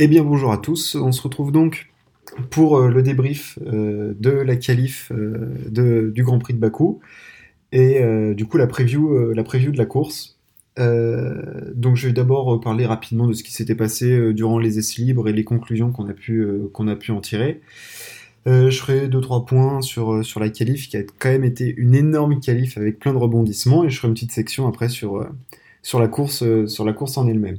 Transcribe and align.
Eh 0.00 0.08
bien 0.08 0.24
bonjour 0.24 0.50
à 0.50 0.58
tous, 0.58 0.96
on 0.96 1.12
se 1.12 1.22
retrouve 1.22 1.52
donc 1.52 1.92
pour 2.50 2.78
euh, 2.78 2.88
le 2.88 3.00
débrief 3.00 3.60
euh, 3.64 4.12
de 4.18 4.30
la 4.30 4.56
qualif 4.56 5.12
euh, 5.12 6.10
du 6.10 6.24
Grand 6.24 6.40
Prix 6.40 6.52
de 6.54 6.58
Bakou 6.58 6.98
et 7.70 8.00
du 8.34 8.46
coup 8.46 8.56
la 8.56 8.68
preview, 8.68 9.32
la 9.32 9.42
preview 9.42 9.72
de 9.72 9.78
la 9.78 9.84
course. 9.84 10.38
donc 10.76 11.96
je 11.96 12.06
vais 12.06 12.12
d'abord 12.12 12.60
parler 12.60 12.86
rapidement 12.86 13.26
de 13.26 13.32
ce 13.32 13.42
qui 13.42 13.52
s'était 13.52 13.74
passé 13.74 14.32
durant 14.32 14.60
les 14.60 14.78
essais 14.78 15.02
libres 15.02 15.28
et 15.28 15.32
les 15.32 15.42
conclusions 15.42 15.90
qu'on 15.90 16.08
a, 16.08 16.12
pu, 16.12 16.46
qu'on 16.72 16.86
a 16.86 16.94
pu 16.94 17.10
en 17.10 17.20
tirer. 17.20 17.62
je 18.46 18.70
ferai 18.70 19.08
2-3 19.08 19.44
points 19.44 19.80
sur, 19.80 20.24
sur 20.24 20.38
la 20.38 20.50
qualif 20.50 20.88
qui 20.88 20.96
a 20.96 21.02
quand 21.02 21.30
même 21.30 21.42
été 21.42 21.74
une 21.76 21.96
énorme 21.96 22.38
qualif 22.38 22.78
avec 22.78 23.00
plein 23.00 23.12
de 23.12 23.18
rebondissements 23.18 23.82
et 23.82 23.90
je 23.90 23.96
ferai 23.96 24.06
une 24.06 24.14
petite 24.14 24.32
section 24.32 24.68
après 24.68 24.88
sur, 24.88 25.28
sur, 25.82 25.98
la, 25.98 26.06
course, 26.06 26.44
sur 26.68 26.84
la 26.84 26.92
course 26.92 27.18
en 27.18 27.26
elle-même. 27.26 27.58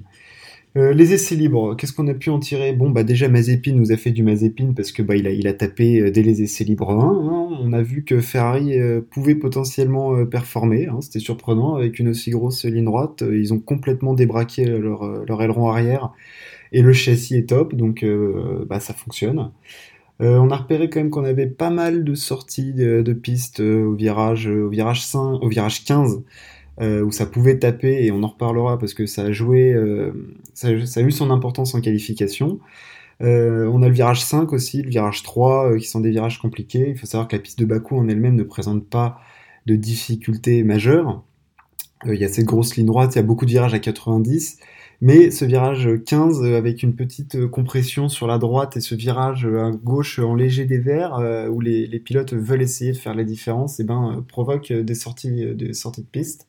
Euh, 0.77 0.93
les 0.93 1.13
essais 1.13 1.35
libres, 1.35 1.75
qu'est-ce 1.75 1.93
qu'on 1.93 2.07
a 2.07 2.13
pu 2.13 2.29
en 2.29 2.39
tirer? 2.39 2.73
Bon, 2.73 2.89
bah 2.89 3.03
déjà 3.03 3.29
Mazepin 3.29 3.71
nous 3.73 3.93
a 3.93 3.97
fait 3.97 4.11
du 4.11 4.23
Mazepin 4.23 4.73
parce 4.75 4.91
que 4.91 5.01
bah 5.01 5.13
a, 5.13 5.53
tapé 5.53 6.01
euh, 6.01 6.11
dès 6.11 6.21
les 6.21 6.41
essais 6.41 6.65
libres 6.65 6.91
1. 6.91 6.99
Hein. 6.99 7.57
On 7.61 7.71
a 7.71 7.81
vu 7.81 8.03
que 8.03 8.19
Ferrari 8.19 8.77
euh, 8.77 8.99
pouvait 8.99 9.35
potentiellement 9.35 10.25
performer, 10.25 10.87
hein. 10.87 10.99
c'était 10.99 11.19
surprenant 11.19 11.75
avec 11.75 11.97
une 11.99 12.09
aussi 12.09 12.29
grosse 12.31 12.65
ligne 12.65 12.83
droite. 12.83 13.23
Ils 13.25 13.53
ont 13.53 13.59
complètement 13.59 14.13
débraqué 14.13 14.65
leur, 14.65 15.41
aileron 15.41 15.69
arrière 15.69 16.11
et 16.73 16.81
le 16.81 16.91
châssis 16.91 17.35
est 17.35 17.49
top, 17.49 17.73
donc 17.73 18.05
bah 18.67 18.81
ça 18.81 18.93
fonctionne. 18.93 19.51
on 20.19 20.49
a 20.49 20.55
repéré 20.57 20.89
quand 20.89 20.99
même 20.99 21.09
qu'on 21.09 21.23
avait 21.23 21.47
pas 21.47 21.69
mal 21.69 22.03
de 22.03 22.15
sorties 22.15 22.73
de, 22.73 23.01
de 23.01 23.13
pistes 23.13 23.61
au 23.61 23.93
virage, 23.93 24.47
au 24.47 24.69
virage 24.69 25.05
5, 25.05 25.41
au 25.41 25.47
virage 25.47 25.85
15. 25.85 26.21
Euh, 26.81 27.03
où 27.03 27.11
ça 27.11 27.25
pouvait 27.25 27.57
taper, 27.57 28.05
et 28.05 28.11
on 28.11 28.21
en 28.23 28.27
reparlera 28.27 28.77
parce 28.77 28.93
que 28.93 29.05
ça 29.05 29.23
a 29.23 29.31
joué, 29.31 29.71
euh, 29.71 30.11
ça, 30.53 30.67
a 30.67 31.01
eu 31.01 31.11
son 31.11 31.31
importance 31.31 31.73
en 31.73 31.79
qualification. 31.79 32.59
Euh, 33.23 33.69
on 33.71 33.81
a 33.81 33.87
le 33.87 33.93
virage 33.93 34.21
5 34.21 34.51
aussi, 34.51 34.81
le 34.81 34.89
virage 34.89 35.23
3, 35.23 35.77
qui 35.77 35.87
sont 35.87 36.01
des 36.01 36.09
virages 36.09 36.41
compliqués. 36.41 36.89
Il 36.89 36.97
faut 36.97 37.05
savoir 37.05 37.29
que 37.29 37.35
la 37.37 37.41
piste 37.41 37.59
de 37.59 37.65
Bakou 37.65 37.97
en 37.97 38.09
elle-même 38.09 38.35
ne 38.35 38.43
présente 38.43 38.85
pas 38.89 39.19
de 39.67 39.77
difficultés 39.77 40.63
majeures. 40.63 41.23
Il 42.05 42.15
y 42.15 42.25
a 42.25 42.27
cette 42.27 42.45
grosse 42.45 42.75
ligne 42.75 42.87
droite, 42.87 43.15
il 43.15 43.17
y 43.17 43.19
a 43.19 43.23
beaucoup 43.23 43.45
de 43.45 43.51
virages 43.51 43.73
à 43.73 43.79
90, 43.79 44.59
mais 44.99 45.31
ce 45.31 45.45
virage 45.45 45.89
15 46.05 46.43
avec 46.43 46.83
une 46.83 46.93
petite 46.93 47.47
compression 47.47 48.09
sur 48.09 48.27
la 48.27 48.37
droite 48.37 48.75
et 48.75 48.81
ce 48.81 48.95
virage 48.95 49.45
à 49.45 49.71
gauche 49.71 50.19
en 50.19 50.35
léger 50.35 50.65
dévers 50.65 51.47
où 51.51 51.61
les, 51.61 51.99
pilotes 51.99 52.33
veulent 52.33 52.61
essayer 52.61 52.91
de 52.91 52.97
faire 52.97 53.15
la 53.15 53.23
différence, 53.23 53.79
et 53.79 53.83
eh 53.83 53.85
ben, 53.85 54.25
provoque 54.27 54.73
des 54.73 54.95
sorties, 54.95 55.55
des 55.55 55.73
sorties 55.73 56.01
de 56.01 56.07
piste. 56.07 56.47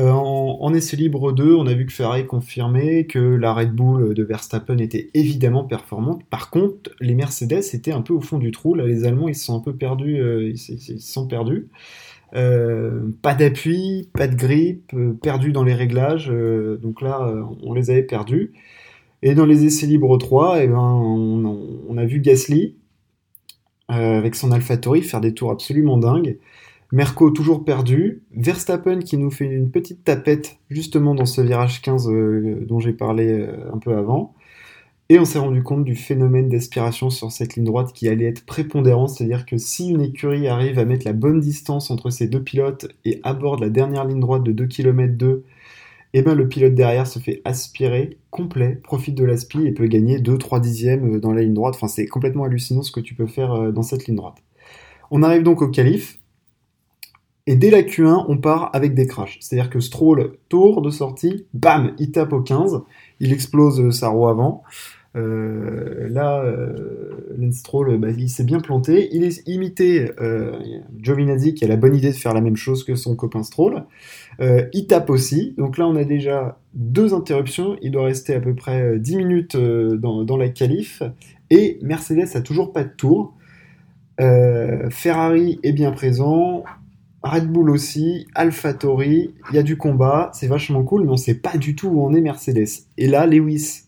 Euh, 0.00 0.10
en, 0.12 0.72
essai 0.72 0.96
libre 0.96 1.32
2, 1.32 1.54
on 1.54 1.66
a 1.66 1.74
vu 1.74 1.84
que 1.84 1.92
Ferrari 1.92 2.26
confirmait 2.26 3.04
que 3.04 3.18
la 3.18 3.52
Red 3.52 3.72
Bull 3.72 4.14
de 4.14 4.22
Verstappen 4.22 4.78
était 4.78 5.10
évidemment 5.12 5.64
performante. 5.64 6.24
Par 6.30 6.48
contre, 6.48 6.90
les 7.00 7.14
Mercedes 7.14 7.74
étaient 7.74 7.92
un 7.92 8.00
peu 8.00 8.14
au 8.14 8.22
fond 8.22 8.38
du 8.38 8.50
trou. 8.50 8.74
Là, 8.74 8.86
les 8.86 9.04
Allemands, 9.04 9.28
ils 9.28 9.34
se 9.34 9.44
sont 9.44 9.56
un 9.58 9.60
peu 9.60 9.74
perdus. 9.74 10.18
Euh, 10.18 10.48
ils, 10.48 11.00
sont 11.00 11.26
perdus. 11.26 11.68
Euh, 12.34 13.10
pas 13.20 13.34
d'appui, 13.34 14.08
pas 14.14 14.26
de 14.26 14.36
grip, 14.36 14.94
perdus 15.22 15.52
dans 15.52 15.64
les 15.64 15.74
réglages. 15.74 16.28
donc 16.82 17.02
là, 17.02 17.30
on 17.62 17.74
les 17.74 17.90
avait 17.90 18.02
perdus. 18.02 18.52
Et 19.22 19.34
dans 19.34 19.44
les 19.44 19.66
essais 19.66 19.86
libres 19.86 20.16
3, 20.16 20.62
eh 20.62 20.68
ben, 20.68 20.78
on, 20.78 21.96
a 21.98 22.04
vu 22.06 22.20
Gasly 22.20 22.76
avec 23.88 24.34
son 24.34 24.50
AlphaTauri 24.52 25.02
faire 25.02 25.20
des 25.20 25.34
tours 25.34 25.50
absolument 25.50 25.98
dingues. 25.98 26.38
Merco 26.92 27.30
toujours 27.30 27.64
perdu, 27.64 28.24
Verstappen 28.32 28.98
qui 28.98 29.16
nous 29.16 29.30
fait 29.30 29.44
une 29.44 29.70
petite 29.70 30.02
tapette 30.02 30.58
justement 30.70 31.14
dans 31.14 31.26
ce 31.26 31.40
virage 31.40 31.82
15 31.82 32.08
euh, 32.08 32.66
dont 32.66 32.80
j'ai 32.80 32.92
parlé 32.92 33.28
euh, 33.28 33.72
un 33.72 33.78
peu 33.78 33.96
avant. 33.96 34.34
Et 35.08 35.18
on 35.20 35.24
s'est 35.24 35.38
rendu 35.38 35.62
compte 35.62 35.84
du 35.84 35.94
phénomène 35.94 36.48
d'aspiration 36.48 37.10
sur 37.10 37.30
cette 37.30 37.54
ligne 37.54 37.64
droite 37.64 37.92
qui 37.92 38.08
allait 38.08 38.26
être 38.26 38.44
prépondérant, 38.44 39.06
c'est-à-dire 39.06 39.46
que 39.46 39.56
si 39.56 39.90
une 39.90 40.00
écurie 40.00 40.48
arrive 40.48 40.78
à 40.78 40.84
mettre 40.84 41.06
la 41.06 41.12
bonne 41.12 41.40
distance 41.40 41.90
entre 41.90 42.10
ces 42.10 42.26
deux 42.26 42.42
pilotes 42.42 42.88
et 43.04 43.20
aborde 43.22 43.60
la 43.60 43.70
dernière 43.70 44.04
ligne 44.04 44.20
droite 44.20 44.42
de 44.44 44.52
2 44.52 44.66
km 44.66 45.14
2, 45.16 45.44
et 46.12 46.22
ben 46.22 46.34
le 46.34 46.48
pilote 46.48 46.74
derrière 46.74 47.06
se 47.06 47.20
fait 47.20 47.40
aspirer 47.44 48.18
complet, 48.30 48.80
profite 48.82 49.16
de 49.16 49.24
l'aspi 49.24 49.64
et 49.66 49.72
peut 49.72 49.86
gagner 49.86 50.18
2-3 50.18 50.60
dixièmes 50.60 51.16
euh, 51.16 51.20
dans 51.20 51.32
la 51.32 51.42
ligne 51.42 51.54
droite. 51.54 51.74
Enfin, 51.76 51.88
c'est 51.88 52.06
complètement 52.06 52.44
hallucinant 52.44 52.82
ce 52.82 52.92
que 52.92 53.00
tu 53.00 53.14
peux 53.14 53.28
faire 53.28 53.72
dans 53.72 53.82
cette 53.82 54.06
ligne 54.06 54.16
droite. 54.16 54.42
On 55.12 55.22
arrive 55.22 55.42
donc 55.42 55.60
au 55.62 55.68
calife. 55.68 56.19
Et 57.50 57.56
dès 57.56 57.72
la 57.72 57.82
Q1, 57.82 58.26
on 58.28 58.38
part 58.38 58.70
avec 58.74 58.94
des 58.94 59.08
crashs. 59.08 59.38
C'est-à-dire 59.40 59.70
que 59.70 59.80
Stroll, 59.80 60.34
tour 60.48 60.82
de 60.82 60.90
sortie, 60.90 61.46
bam, 61.52 61.94
il 61.98 62.12
tape 62.12 62.32
au 62.32 62.42
15, 62.42 62.82
il 63.18 63.32
explose 63.32 63.80
euh, 63.80 63.90
sa 63.90 64.06
roue 64.06 64.28
avant. 64.28 64.62
Euh, 65.16 66.08
là, 66.08 66.44
euh, 66.44 67.50
Stroll, 67.50 67.98
bah, 67.98 68.10
il 68.16 68.28
s'est 68.28 68.44
bien 68.44 68.60
planté. 68.60 69.08
Il 69.10 69.24
est 69.24 69.42
imité 69.48 70.12
euh, 70.20 70.60
Giovinazzi 71.02 71.54
qui 71.54 71.64
a 71.64 71.66
la 71.66 71.74
bonne 71.74 71.96
idée 71.96 72.10
de 72.10 72.16
faire 72.16 72.34
la 72.34 72.40
même 72.40 72.54
chose 72.54 72.84
que 72.84 72.94
son 72.94 73.16
copain 73.16 73.42
Stroll. 73.42 73.82
il 74.38 74.86
tape 74.86 75.10
aussi. 75.10 75.56
Donc 75.58 75.76
là, 75.76 75.88
on 75.88 75.96
a 75.96 76.04
déjà 76.04 76.56
deux 76.74 77.14
interruptions. 77.14 77.76
Il 77.82 77.90
doit 77.90 78.04
rester 78.04 78.32
à 78.32 78.40
peu 78.40 78.54
près 78.54 78.96
10 78.96 79.16
minutes 79.16 79.56
dans, 79.56 80.22
dans, 80.22 80.36
la 80.36 80.50
qualif. 80.50 81.02
Et 81.50 81.80
Mercedes 81.82 82.36
a 82.36 82.42
toujours 82.42 82.72
pas 82.72 82.84
de 82.84 82.92
tour. 82.96 83.34
Ferrari 84.90 85.58
est 85.64 85.72
bien 85.72 85.90
présent. 85.90 86.62
Red 87.22 87.50
Bull 87.52 87.70
aussi, 87.70 88.26
AlphaTauri, 88.34 89.34
il 89.50 89.54
y 89.54 89.58
a 89.58 89.62
du 89.62 89.76
combat, 89.76 90.30
c'est 90.32 90.46
vachement 90.46 90.82
cool, 90.84 91.04
mais 91.04 91.10
on 91.10 91.16
sait 91.16 91.34
pas 91.34 91.58
du 91.58 91.76
tout 91.76 91.88
où 91.88 92.02
on 92.02 92.14
est 92.14 92.20
Mercedes. 92.20 92.86
Et 92.96 93.06
là, 93.06 93.26
Lewis 93.26 93.82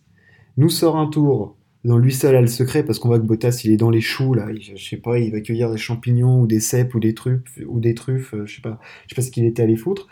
nous 0.58 0.68
sort 0.68 0.96
un 0.96 1.06
tour 1.06 1.56
dont 1.84 1.96
lui 1.96 2.12
seul 2.12 2.36
a 2.36 2.40
le 2.40 2.46
secret 2.46 2.84
parce 2.84 2.98
qu'on 2.98 3.08
voit 3.08 3.18
que 3.18 3.24
Bottas 3.24 3.62
il 3.64 3.72
est 3.72 3.76
dans 3.76 3.90
les 3.90 4.00
choux 4.00 4.34
là, 4.34 4.46
je 4.54 4.76
sais 4.76 4.96
pas, 4.96 5.18
il 5.18 5.32
va 5.32 5.40
cueillir 5.40 5.70
des 5.70 5.78
champignons 5.78 6.40
ou 6.40 6.46
des 6.46 6.60
cèpes 6.60 6.94
ou 6.94 7.00
des 7.00 7.14
truffes 7.14 7.60
ou 7.66 7.80
des 7.80 7.94
truffes, 7.94 8.34
euh, 8.34 8.46
je 8.46 8.56
sais 8.56 8.62
pas, 8.62 8.78
je 9.06 9.14
sais 9.14 9.16
pas 9.16 9.22
ce 9.22 9.30
qu'il 9.30 9.44
était 9.44 9.62
allé 9.62 9.76
foutre. 9.76 10.06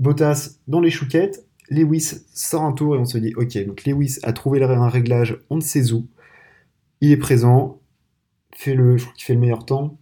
Bottas 0.00 0.58
dans 0.66 0.80
les 0.80 0.90
chouquettes, 0.90 1.46
Lewis 1.70 2.24
sort 2.32 2.62
un 2.62 2.72
tour 2.72 2.96
et 2.96 2.98
on 2.98 3.04
se 3.04 3.18
dit 3.18 3.34
ok, 3.36 3.66
donc 3.66 3.84
Lewis 3.84 4.18
a 4.24 4.32
trouvé 4.32 4.62
un 4.62 4.88
réglage, 4.88 5.38
on 5.50 5.56
ne 5.56 5.60
sait 5.60 5.92
où, 5.92 6.08
il 7.00 7.12
est 7.12 7.16
présent, 7.16 7.80
fait 8.56 8.74
le, 8.74 8.96
je 8.96 9.04
crois 9.04 9.14
qu'il 9.14 9.24
fait 9.24 9.34
le 9.34 9.40
meilleur 9.40 9.64
temps. 9.64 9.96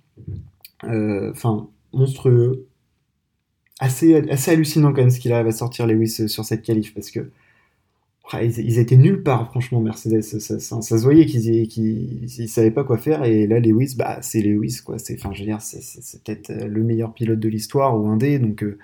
Euh, 0.85 1.31
enfin, 1.33 1.69
monstrueux. 1.93 2.67
Assez, 3.81 4.15
hallucinant 4.49 4.93
quand 4.93 5.01
même 5.01 5.11
ce 5.11 5.19
qu'il 5.19 5.33
arrive 5.33 5.49
à 5.49 5.53
sortir 5.53 5.87
Lewis 5.87 6.19
euh, 6.21 6.29
sur 6.29 6.45
cette 6.45 6.63
qualif 6.63 6.95
parce 6.95 7.11
que 7.11 7.31
ils, 8.41 8.79
étaient 8.79 8.97
nulle 8.97 9.25
part 9.25 9.51
franchement 9.51 9.81
Mercedes 9.81 10.23
ça, 10.23 10.59
se 10.61 10.95
voyait 11.03 11.27
qu'ils 11.27 12.23
ne 12.39 12.47
savaient 12.47 12.71
pas 12.71 12.85
quoi 12.85 12.97
faire 12.97 13.25
et 13.25 13.49
là 13.49 13.59
Lewis 13.59 13.97
bah 13.99 14.19
c'est 14.23 14.41
Lewis 14.41 14.83
quoi 14.85 14.99
c'est 14.99 15.19
enfin 15.19 15.33
je 15.33 15.41
veux 15.41 15.47
dire 15.47 15.61
c'est 15.61 16.23
peut-être 16.23 16.51
euh, 16.51 16.69
le 16.69 16.83
meilleur 16.85 17.13
pilote 17.13 17.41
de 17.41 17.49
l'histoire 17.49 17.99
ou 17.99 18.07
un 18.07 18.17
des 18.17 18.39
donc 18.39 18.63
euh, 18.63 18.79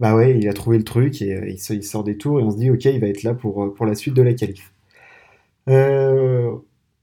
bah 0.00 0.16
ouais 0.16 0.38
il 0.38 0.48
a 0.48 0.54
trouvé 0.54 0.78
le 0.78 0.84
truc 0.84 1.20
et 1.20 1.58
il, 1.70 1.84
sort 1.84 2.02
des 2.02 2.16
tours 2.16 2.40
et 2.40 2.42
on 2.42 2.50
se 2.50 2.56
dit 2.56 2.70
ok 2.70 2.86
il 2.86 3.00
va 3.00 3.08
être 3.08 3.24
là 3.24 3.34
pour, 3.34 3.74
pour 3.74 3.84
la 3.84 3.94
suite 3.94 4.14
de 4.14 4.22
la 4.22 4.32
qualif 4.32 4.72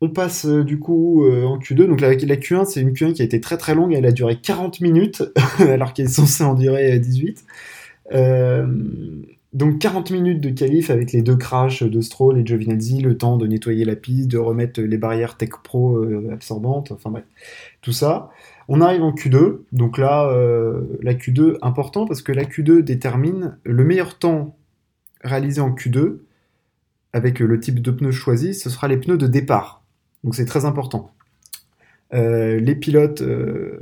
on 0.02 0.10
passe 0.10 0.46
euh, 0.46 0.64
du 0.64 0.80
coup 0.80 1.26
euh, 1.26 1.46
en 1.46 1.60
Q2. 1.60 1.86
Donc 1.86 2.02
la, 2.02 2.10
la 2.10 2.36
Q1, 2.36 2.66
c'est 2.66 2.82
une 2.82 2.92
Q1 2.92 3.14
qui 3.14 3.22
a 3.22 3.26
été 3.26 3.40
très 3.40 3.58
très 3.58 3.76
longue. 3.76 3.94
Elle 3.94 4.06
a 4.06 4.12
duré 4.12 4.36
40 4.36 4.82
minutes, 4.82 5.24
alors 5.60 5.94
qu'elle 5.94 6.08
est 6.08 6.10
censée 6.10 6.44
en 6.44 6.56
durer 6.56 7.00
18. 7.00 7.46
Euh, 8.14 8.68
donc 9.54 9.80
40 9.80 10.12
minutes 10.12 10.42
de 10.42 10.50
qualif 10.50 10.90
avec 10.90 11.12
les 11.12 11.22
deux 11.22 11.36
crashs 11.36 11.84
de 11.84 12.02
Stroll 12.02 12.40
et 12.40 12.46
Giovinazzi, 12.46 13.02
le 13.02 13.18
temps 13.18 13.38
de 13.38 13.46
nettoyer 13.46 13.86
la 13.86 13.96
piste, 13.96 14.30
de 14.30 14.38
remettre 14.38 14.82
les 14.82 14.98
barrières 14.98 15.38
Tech 15.38 15.50
Pro 15.62 16.02
absorbantes, 16.32 16.94
enfin 16.94 17.10
bref, 17.10 17.26
tout 17.82 17.92
ça. 17.92 18.30
On 18.70 18.80
arrive 18.80 19.04
en 19.04 19.12
Q2, 19.12 19.58
donc 19.74 19.98
là, 19.98 20.34
la 21.02 21.14
Q2 21.14 21.58
important 21.62 22.06
parce 22.06 22.22
que 22.22 22.32
la 22.32 22.46
Q2 22.46 22.80
détermine 22.80 23.58
le 23.66 23.84
meilleur 23.84 24.18
temps 24.18 24.56
réalisé 25.22 25.60
en 25.60 25.72
Q2 25.72 26.20
avec 27.12 27.40
le 27.40 27.60
type 27.60 27.82
de 27.82 27.92
pneus 27.92 28.14
choisi, 28.14 28.54
ce 28.54 28.70
sera 28.70 28.88
les 28.88 28.96
pneus 28.96 29.18
de 29.18 29.28
départ. 29.28 29.81
Donc 30.24 30.36
c'est 30.36 30.46
très 30.46 30.66
important. 30.66 31.12
Euh, 32.14 32.60
les 32.60 32.76
pilotes, 32.76 33.22
euh, 33.22 33.80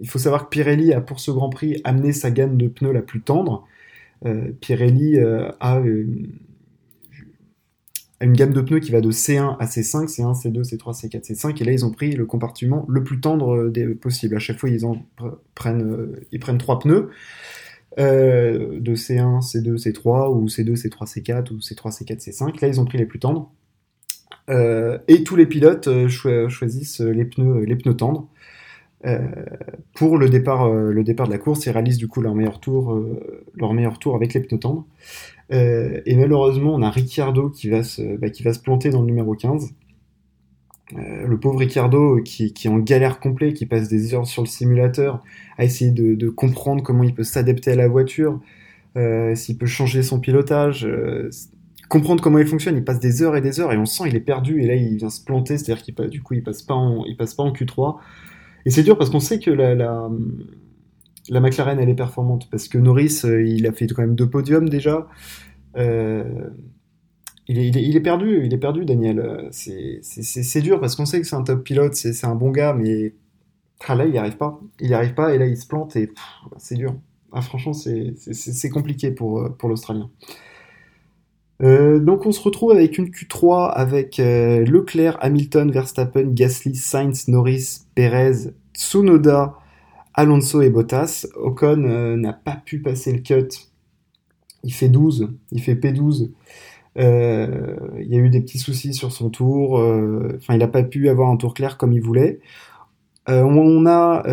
il 0.00 0.08
faut 0.08 0.18
savoir 0.18 0.44
que 0.44 0.48
Pirelli 0.50 0.92
a 0.92 1.00
pour 1.00 1.20
ce 1.20 1.30
Grand 1.30 1.50
Prix 1.50 1.80
amené 1.84 2.12
sa 2.12 2.30
gamme 2.30 2.56
de 2.56 2.68
pneus 2.68 2.92
la 2.92 3.02
plus 3.02 3.20
tendre. 3.20 3.66
Euh, 4.24 4.50
Pirelli 4.60 5.18
a 5.60 5.80
une 8.20 8.32
gamme 8.32 8.52
de 8.52 8.60
pneus 8.60 8.80
qui 8.80 8.90
va 8.90 9.00
de 9.00 9.12
C1 9.12 9.56
à 9.58 9.66
C5, 9.66 10.06
C1, 10.08 10.34
C2, 10.42 10.64
C3, 10.64 11.00
C4, 11.00 11.24
C5, 11.24 11.60
et 11.60 11.64
là 11.64 11.72
ils 11.72 11.84
ont 11.84 11.92
pris 11.92 12.12
le 12.12 12.26
compartiment 12.26 12.84
le 12.88 13.04
plus 13.04 13.20
tendre 13.20 13.70
possible. 14.00 14.34
À 14.34 14.40
chaque 14.40 14.58
fois 14.58 14.70
ils 14.70 14.84
en 14.84 15.04
prennent, 15.54 16.16
ils 16.32 16.40
prennent 16.40 16.58
trois 16.58 16.80
pneus 16.80 17.10
de 17.96 18.94
C1, 18.94 19.40
C2, 19.40 19.76
C3, 19.76 20.32
ou 20.34 20.46
C2, 20.46 20.74
C3, 20.74 21.06
C4, 21.06 21.52
ou 21.52 21.58
C3, 21.58 21.96
C4, 21.96 22.18
C5. 22.18 22.60
Là 22.60 22.68
ils 22.68 22.80
ont 22.80 22.84
pris 22.84 22.98
les 22.98 23.06
plus 23.06 23.20
tendres. 23.20 23.52
Euh, 24.48 24.98
et 25.08 25.24
tous 25.24 25.36
les 25.36 25.46
pilotes 25.46 25.88
euh, 25.88 26.08
choisissent 26.08 27.00
les 27.00 27.24
pneus, 27.24 27.64
les 27.64 27.76
pneus 27.76 27.96
tendres. 27.96 28.28
Euh, 29.06 29.28
pour 29.94 30.18
le 30.18 30.28
départ, 30.28 30.68
le 30.68 31.04
départ 31.04 31.26
de 31.26 31.32
la 31.32 31.38
course, 31.38 31.66
ils 31.66 31.70
réalisent 31.70 31.98
du 31.98 32.08
coup 32.08 32.20
leur 32.20 32.34
meilleur 32.34 32.60
tour, 32.60 33.00
leur 33.54 33.72
meilleur 33.72 33.98
tour 33.98 34.16
avec 34.16 34.34
les 34.34 34.40
pneus 34.40 34.58
tendres. 34.58 34.86
et 35.50 36.16
malheureusement, 36.16 36.74
on 36.74 36.82
a 36.82 36.90
Ricciardo 36.90 37.48
qui 37.50 37.68
va 37.68 37.82
se, 37.84 38.16
bah, 38.16 38.30
qui 38.30 38.42
va 38.42 38.52
se 38.52 38.60
planter 38.60 38.90
dans 38.90 39.00
le 39.00 39.06
numéro 39.06 39.34
15. 39.34 39.72
le 40.96 41.36
pauvre 41.38 41.60
Ricciardo 41.60 42.20
qui, 42.22 42.52
est 42.64 42.68
en 42.68 42.78
galère 42.78 43.20
complet, 43.20 43.52
qui 43.52 43.66
passe 43.66 43.88
des 43.88 44.14
heures 44.14 44.26
sur 44.26 44.42
le 44.42 44.48
simulateur 44.48 45.22
à 45.58 45.64
essayer 45.64 45.92
de 45.92 46.28
comprendre 46.28 46.82
comment 46.82 47.04
il 47.04 47.14
peut 47.14 47.24
s'adapter 47.24 47.70
à 47.72 47.76
la 47.76 47.86
voiture, 47.86 48.40
s'il 49.34 49.58
peut 49.58 49.66
changer 49.66 50.02
son 50.02 50.18
pilotage, 50.18 50.88
comprendre 51.88 52.22
comment 52.22 52.38
il 52.38 52.46
fonctionne. 52.46 52.76
Il 52.76 52.84
passe 52.84 53.00
des 53.00 53.22
heures 53.22 53.36
et 53.36 53.40
des 53.40 53.60
heures 53.60 53.72
et 53.72 53.78
on 53.78 53.86
sent 53.86 54.04
il 54.08 54.16
est 54.16 54.20
perdu 54.20 54.62
et 54.62 54.66
là 54.66 54.74
il 54.74 54.96
vient 54.96 55.10
se 55.10 55.22
planter, 55.22 55.58
c'est-à-dire 55.58 55.82
qu'il 55.82 55.94
du 56.08 56.22
coup 56.22 56.34
il 56.34 56.42
passe 56.42 56.62
pas 56.62 56.74
en, 56.74 57.04
il 57.06 57.16
passe 57.16 57.34
pas 57.34 57.42
en 57.42 57.52
Q3. 57.52 57.96
Et 58.66 58.70
c'est 58.70 58.82
dur 58.82 58.98
parce 58.98 59.10
qu'on 59.10 59.20
sait 59.20 59.38
que 59.38 59.50
la, 59.50 59.74
la, 59.74 60.10
la, 61.28 61.40
McLaren 61.40 61.78
elle 61.80 61.88
est 61.88 61.94
performante 61.94 62.48
parce 62.50 62.68
que 62.68 62.78
Norris 62.78 63.22
euh, 63.24 63.42
il 63.42 63.66
a 63.66 63.72
fait 63.72 63.86
quand 63.86 64.02
même 64.02 64.14
deux 64.14 64.28
podiums 64.28 64.68
déjà. 64.68 65.08
Euh, 65.76 66.50
il, 67.46 67.58
est, 67.58 67.68
il, 67.68 67.96
est, 67.96 68.00
perdu, 68.00 68.44
il 68.44 68.52
est 68.52 68.58
perdu 68.58 68.84
Daniel. 68.84 69.48
C'est 69.50 70.60
dur 70.60 70.80
parce 70.80 70.96
qu'on 70.96 71.06
sait 71.06 71.20
que 71.20 71.26
c'est 71.26 71.36
un 71.36 71.42
top 71.42 71.64
pilote, 71.64 71.94
c'est 71.94 72.26
un 72.26 72.34
bon 72.34 72.50
gars, 72.50 72.74
mais 72.74 73.14
là 73.88 74.04
il 74.04 74.10
n'y 74.10 74.18
arrive 74.18 74.36
pas. 74.36 74.60
Il 74.80 74.88
n'y 74.88 74.94
arrive 74.94 75.14
pas 75.14 75.34
et 75.34 75.38
là 75.38 75.46
il 75.46 75.56
se 75.56 75.66
plante 75.66 75.96
et 75.96 76.10
c'est 76.58 76.74
dur. 76.74 76.94
Ah, 77.32 77.40
franchement 77.40 77.72
c'est 77.72 78.70
compliqué 78.70 79.10
pour, 79.10 79.56
pour 79.56 79.68
l'Australien. 79.68 80.10
Euh, 81.62 81.98
donc 81.98 82.24
on 82.24 82.32
se 82.32 82.40
retrouve 82.40 82.70
avec 82.70 82.98
une 82.98 83.06
Q3 83.06 83.72
avec 83.72 84.20
euh, 84.20 84.64
Leclerc, 84.64 85.18
Hamilton, 85.20 85.70
Verstappen, 85.70 86.32
Gasly, 86.32 86.76
Sainz, 86.76 87.28
Norris, 87.28 87.80
Perez, 87.94 88.52
Tsunoda, 88.74 89.56
Alonso 90.14 90.62
et 90.62 90.70
Bottas. 90.70 91.26
Ocon 91.36 91.84
euh, 91.84 92.16
n'a 92.16 92.32
pas 92.32 92.56
pu 92.64 92.80
passer 92.80 93.12
le 93.12 93.20
cut. 93.20 93.48
Il 94.64 94.72
fait 94.72 94.88
12, 94.88 95.30
il 95.52 95.62
fait 95.62 95.74
P12. 95.74 96.30
il 96.96 98.06
y 98.08 98.16
a 98.16 98.18
eu 98.18 98.28
des 98.28 98.40
petits 98.40 98.58
soucis 98.58 98.92
sur 98.92 99.12
son 99.12 99.30
tour. 99.30 99.74
Enfin, 99.74 100.54
il 100.54 100.58
n'a 100.58 100.68
pas 100.68 100.82
pu 100.82 101.08
avoir 101.08 101.30
un 101.30 101.36
tour 101.36 101.54
clair 101.54 101.78
comme 101.78 101.92
il 101.92 102.02
voulait. 102.02 102.40
on 103.28 103.86
a 103.86 104.24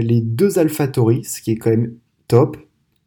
les 0.00 0.22
deux 0.22 0.58
AlphaTauri, 0.58 1.24
ce 1.24 1.42
qui 1.42 1.52
est 1.52 1.56
quand 1.56 1.70
même 1.70 1.92
top. 2.26 2.56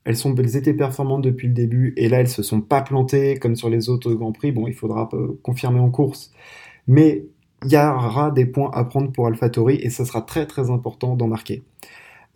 Elles, 0.10 0.58
étaient 0.58 0.74
performantes 0.74 1.22
depuis 1.22 1.48
le 1.48 1.54
début 1.54 1.94
et 1.96 2.10
là 2.10 2.20
elles 2.20 2.28
se 2.28 2.42
sont 2.42 2.62
pas 2.62 2.82
plantées 2.82 3.38
comme 3.38 3.56
sur 3.56 3.70
les 3.70 3.90
autres 3.90 4.12
Grands 4.14 4.32
Prix. 4.32 4.52
Bon, 4.52 4.66
il 4.66 4.74
faudra 4.74 5.08
euh, 5.14 5.40
confirmer 5.44 5.80
en 5.80 5.92
course, 5.92 6.32
mais 6.88 7.26
il 7.64 7.72
y 7.72 7.78
aura 7.78 8.32
des 8.32 8.48
points 8.48 8.72
à 8.74 8.86
prendre 8.86 9.12
pour 9.12 9.28
AlphaTauri 9.28 9.76
et 9.76 9.92
ça 9.92 10.06
sera 10.06 10.24
très 10.24 10.48
très 10.48 10.72
important 10.72 11.16
d'en 11.16 11.28
marquer. 11.28 11.62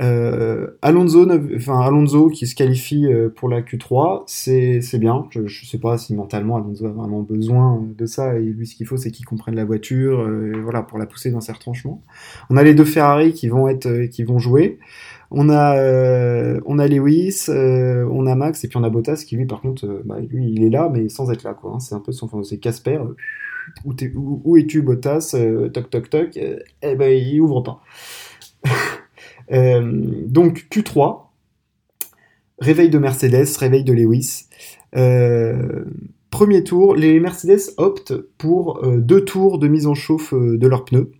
Euh, 0.01 0.67
Alonso, 0.83 1.27
enfin 1.55 1.79
Alonso 1.79 2.29
qui 2.29 2.45
se 2.45 2.55
qualifie 2.55 3.07
euh, 3.07 3.29
pour 3.29 3.49
la 3.49 3.61
Q3, 3.61 4.23
c'est 4.27 4.99
bien. 4.99 5.25
Je, 5.31 5.41
ne 5.41 5.47
sais 5.47 5.79
pas 5.79 5.97
si 5.97 6.13
mentalement 6.13 6.57
Alonso 6.57 6.85
a 6.85 6.91
vraiment 6.91 7.21
besoin 7.21 7.83
de 7.97 8.05
ça 8.05 8.35
et 8.35 8.43
lui 8.43 8.67
ce 8.67 8.75
qu'il 8.75 8.85
faut 8.85 8.97
c'est 8.97 9.09
qu'il 9.09 9.25
comprenne 9.25 9.55
la 9.55 9.65
voiture, 9.65 10.29
voilà 10.61 10.83
pour 10.83 10.99
la 10.99 11.07
pousser 11.07 11.31
dans 11.31 11.41
ses 11.41 11.53
retranchements. 11.53 12.03
On 12.51 12.57
a 12.57 12.61
les 12.61 12.75
deux 12.75 12.85
Ferrari 12.85 13.33
qui 13.33 13.47
vont 13.47 13.67
être 13.67 14.05
qui 14.11 14.21
vont 14.21 14.37
jouer. 14.37 14.77
On 15.35 15.49
a, 15.49 15.77
euh, 15.77 16.61
on 16.67 16.77
a 16.77 16.87
Lewis, 16.87 17.45
euh, 17.49 18.07
on 18.11 18.27
a 18.27 18.35
Max, 18.35 18.63
et 18.63 18.67
puis 18.67 18.77
on 18.77 18.83
a 18.83 18.89
Bottas 18.91 19.23
qui 19.27 19.35
lui, 19.35 19.47
par 19.47 19.61
contre, 19.61 19.87
euh, 19.87 20.03
bah, 20.05 20.17
il 20.31 20.63
est 20.63 20.69
là, 20.69 20.91
mais 20.93 21.09
sans 21.09 21.31
être 21.31 21.41
là, 21.41 21.55
quoi. 21.55 21.71
Hein. 21.71 21.79
C'est 21.79 21.95
un 21.95 21.99
peu 21.99 22.11
son, 22.11 22.43
c'est 22.43 22.59
Casper. 22.59 22.99
Où, 23.83 23.93
où, 24.43 24.57
es-tu, 24.57 24.83
Bottas 24.83 25.35
Toc, 25.73 25.89
toc, 25.89 26.09
toc. 26.11 26.37
eh 26.37 26.95
ben, 26.95 27.11
il 27.11 27.41
ouvre 27.41 27.61
pas. 27.61 27.81
donc 29.49 30.67
Q3, 30.69 31.21
réveil 32.59 32.89
de 32.91 32.99
Mercedes, 32.99 33.57
réveil 33.57 33.83
de 33.83 33.93
Lewis. 33.93 34.49
premier 36.29 36.63
tour, 36.63 36.95
les 36.95 37.19
Mercedes 37.19 37.73
optent 37.77 38.13
pour 38.37 38.85
deux 38.85 39.25
tours 39.25 39.57
de 39.57 39.67
mise 39.67 39.87
en 39.87 39.95
chauffe 39.95 40.35
de 40.35 40.67
leurs 40.67 40.85
pneus. 40.85 41.11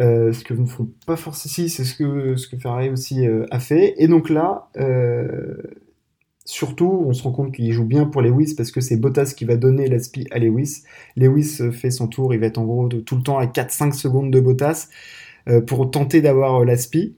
Euh, 0.00 0.32
ce 0.32 0.44
que 0.44 0.54
ne 0.54 0.66
font 0.66 0.88
pas 1.06 1.16
forcément. 1.16 1.52
Si, 1.52 1.68
c'est 1.68 1.84
ce 1.84 1.94
que, 1.94 2.58
Ferrari 2.58 2.88
aussi 2.88 3.26
euh, 3.26 3.44
a 3.50 3.60
fait. 3.60 3.94
Et 3.98 4.08
donc 4.08 4.30
là, 4.30 4.70
euh, 4.78 5.56
surtout, 6.46 7.04
on 7.06 7.12
se 7.12 7.22
rend 7.22 7.32
compte 7.32 7.52
qu'il 7.52 7.70
joue 7.72 7.84
bien 7.84 8.06
pour 8.06 8.22
Lewis 8.22 8.54
parce 8.56 8.70
que 8.70 8.80
c'est 8.80 8.96
Bottas 8.96 9.34
qui 9.36 9.44
va 9.44 9.56
donner 9.56 9.88
l'aspi 9.88 10.26
à 10.30 10.38
Lewis. 10.38 10.84
Lewis 11.16 11.60
fait 11.72 11.90
son 11.90 12.08
tour, 12.08 12.32
il 12.32 12.40
va 12.40 12.46
être 12.46 12.58
en 12.58 12.64
gros 12.64 12.88
tout 12.88 13.16
le 13.16 13.22
temps 13.22 13.38
à 13.38 13.44
4-5 13.44 13.92
secondes 13.92 14.30
de 14.30 14.40
Bottas 14.40 14.88
pour 15.66 15.90
tenter 15.90 16.20
d'avoir 16.20 16.64
l'aspi. 16.64 17.16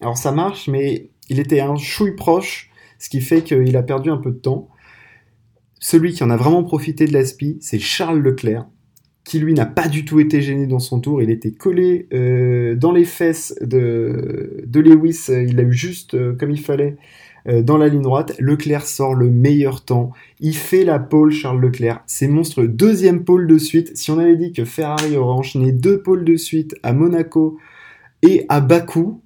Alors 0.00 0.16
ça 0.16 0.32
marche, 0.32 0.68
mais 0.68 1.10
il 1.28 1.38
était 1.38 1.60
un 1.60 1.76
chouille 1.76 2.14
proche, 2.14 2.70
ce 2.98 3.08
qui 3.08 3.20
fait 3.20 3.42
qu'il 3.42 3.76
a 3.76 3.82
perdu 3.82 4.10
un 4.10 4.18
peu 4.18 4.30
de 4.30 4.38
temps. 4.38 4.68
Celui 5.80 6.12
qui 6.12 6.22
en 6.22 6.30
a 6.30 6.36
vraiment 6.36 6.62
profité 6.62 7.06
de 7.06 7.12
l'aspi, 7.12 7.58
c'est 7.60 7.78
Charles 7.78 8.20
Leclerc 8.20 8.66
qui 9.24 9.38
lui 9.38 9.54
n'a 9.54 9.66
pas 9.66 9.88
du 9.88 10.04
tout 10.04 10.20
été 10.20 10.42
gêné 10.42 10.66
dans 10.66 10.78
son 10.78 11.00
tour. 11.00 11.22
Il 11.22 11.30
était 11.30 11.52
collé 11.52 12.08
euh, 12.12 12.74
dans 12.74 12.92
les 12.92 13.04
fesses 13.04 13.54
de, 13.60 14.64
Lewis. 14.74 15.26
Il 15.28 15.56
l'a 15.56 15.62
eu 15.62 15.72
juste 15.72 16.14
euh, 16.14 16.34
comme 16.34 16.50
il 16.50 16.60
fallait 16.60 16.96
euh, 17.48 17.62
dans 17.62 17.78
la 17.78 17.88
ligne 17.88 18.02
droite. 18.02 18.34
Leclerc 18.38 18.86
sort 18.86 19.14
le 19.14 19.30
meilleur 19.30 19.84
temps. 19.84 20.12
Il 20.40 20.56
fait 20.56 20.84
la 20.84 20.98
pole, 20.98 21.30
Charles 21.30 21.60
Leclerc. 21.60 22.02
C'est 22.06 22.26
monstrueux. 22.26 22.68
Deuxième 22.68 23.24
pole 23.24 23.46
de 23.46 23.58
suite. 23.58 23.96
Si 23.96 24.10
on 24.10 24.18
avait 24.18 24.36
dit 24.36 24.52
que 24.52 24.64
Ferrari 24.64 25.16
aurait 25.16 25.38
enchaîné 25.38 25.70
deux 25.70 26.02
pôles 26.02 26.24
de 26.24 26.36
suite 26.36 26.74
à 26.82 26.92
Monaco 26.92 27.58
et 28.22 28.44
à 28.48 28.60
Bakou, 28.60 29.20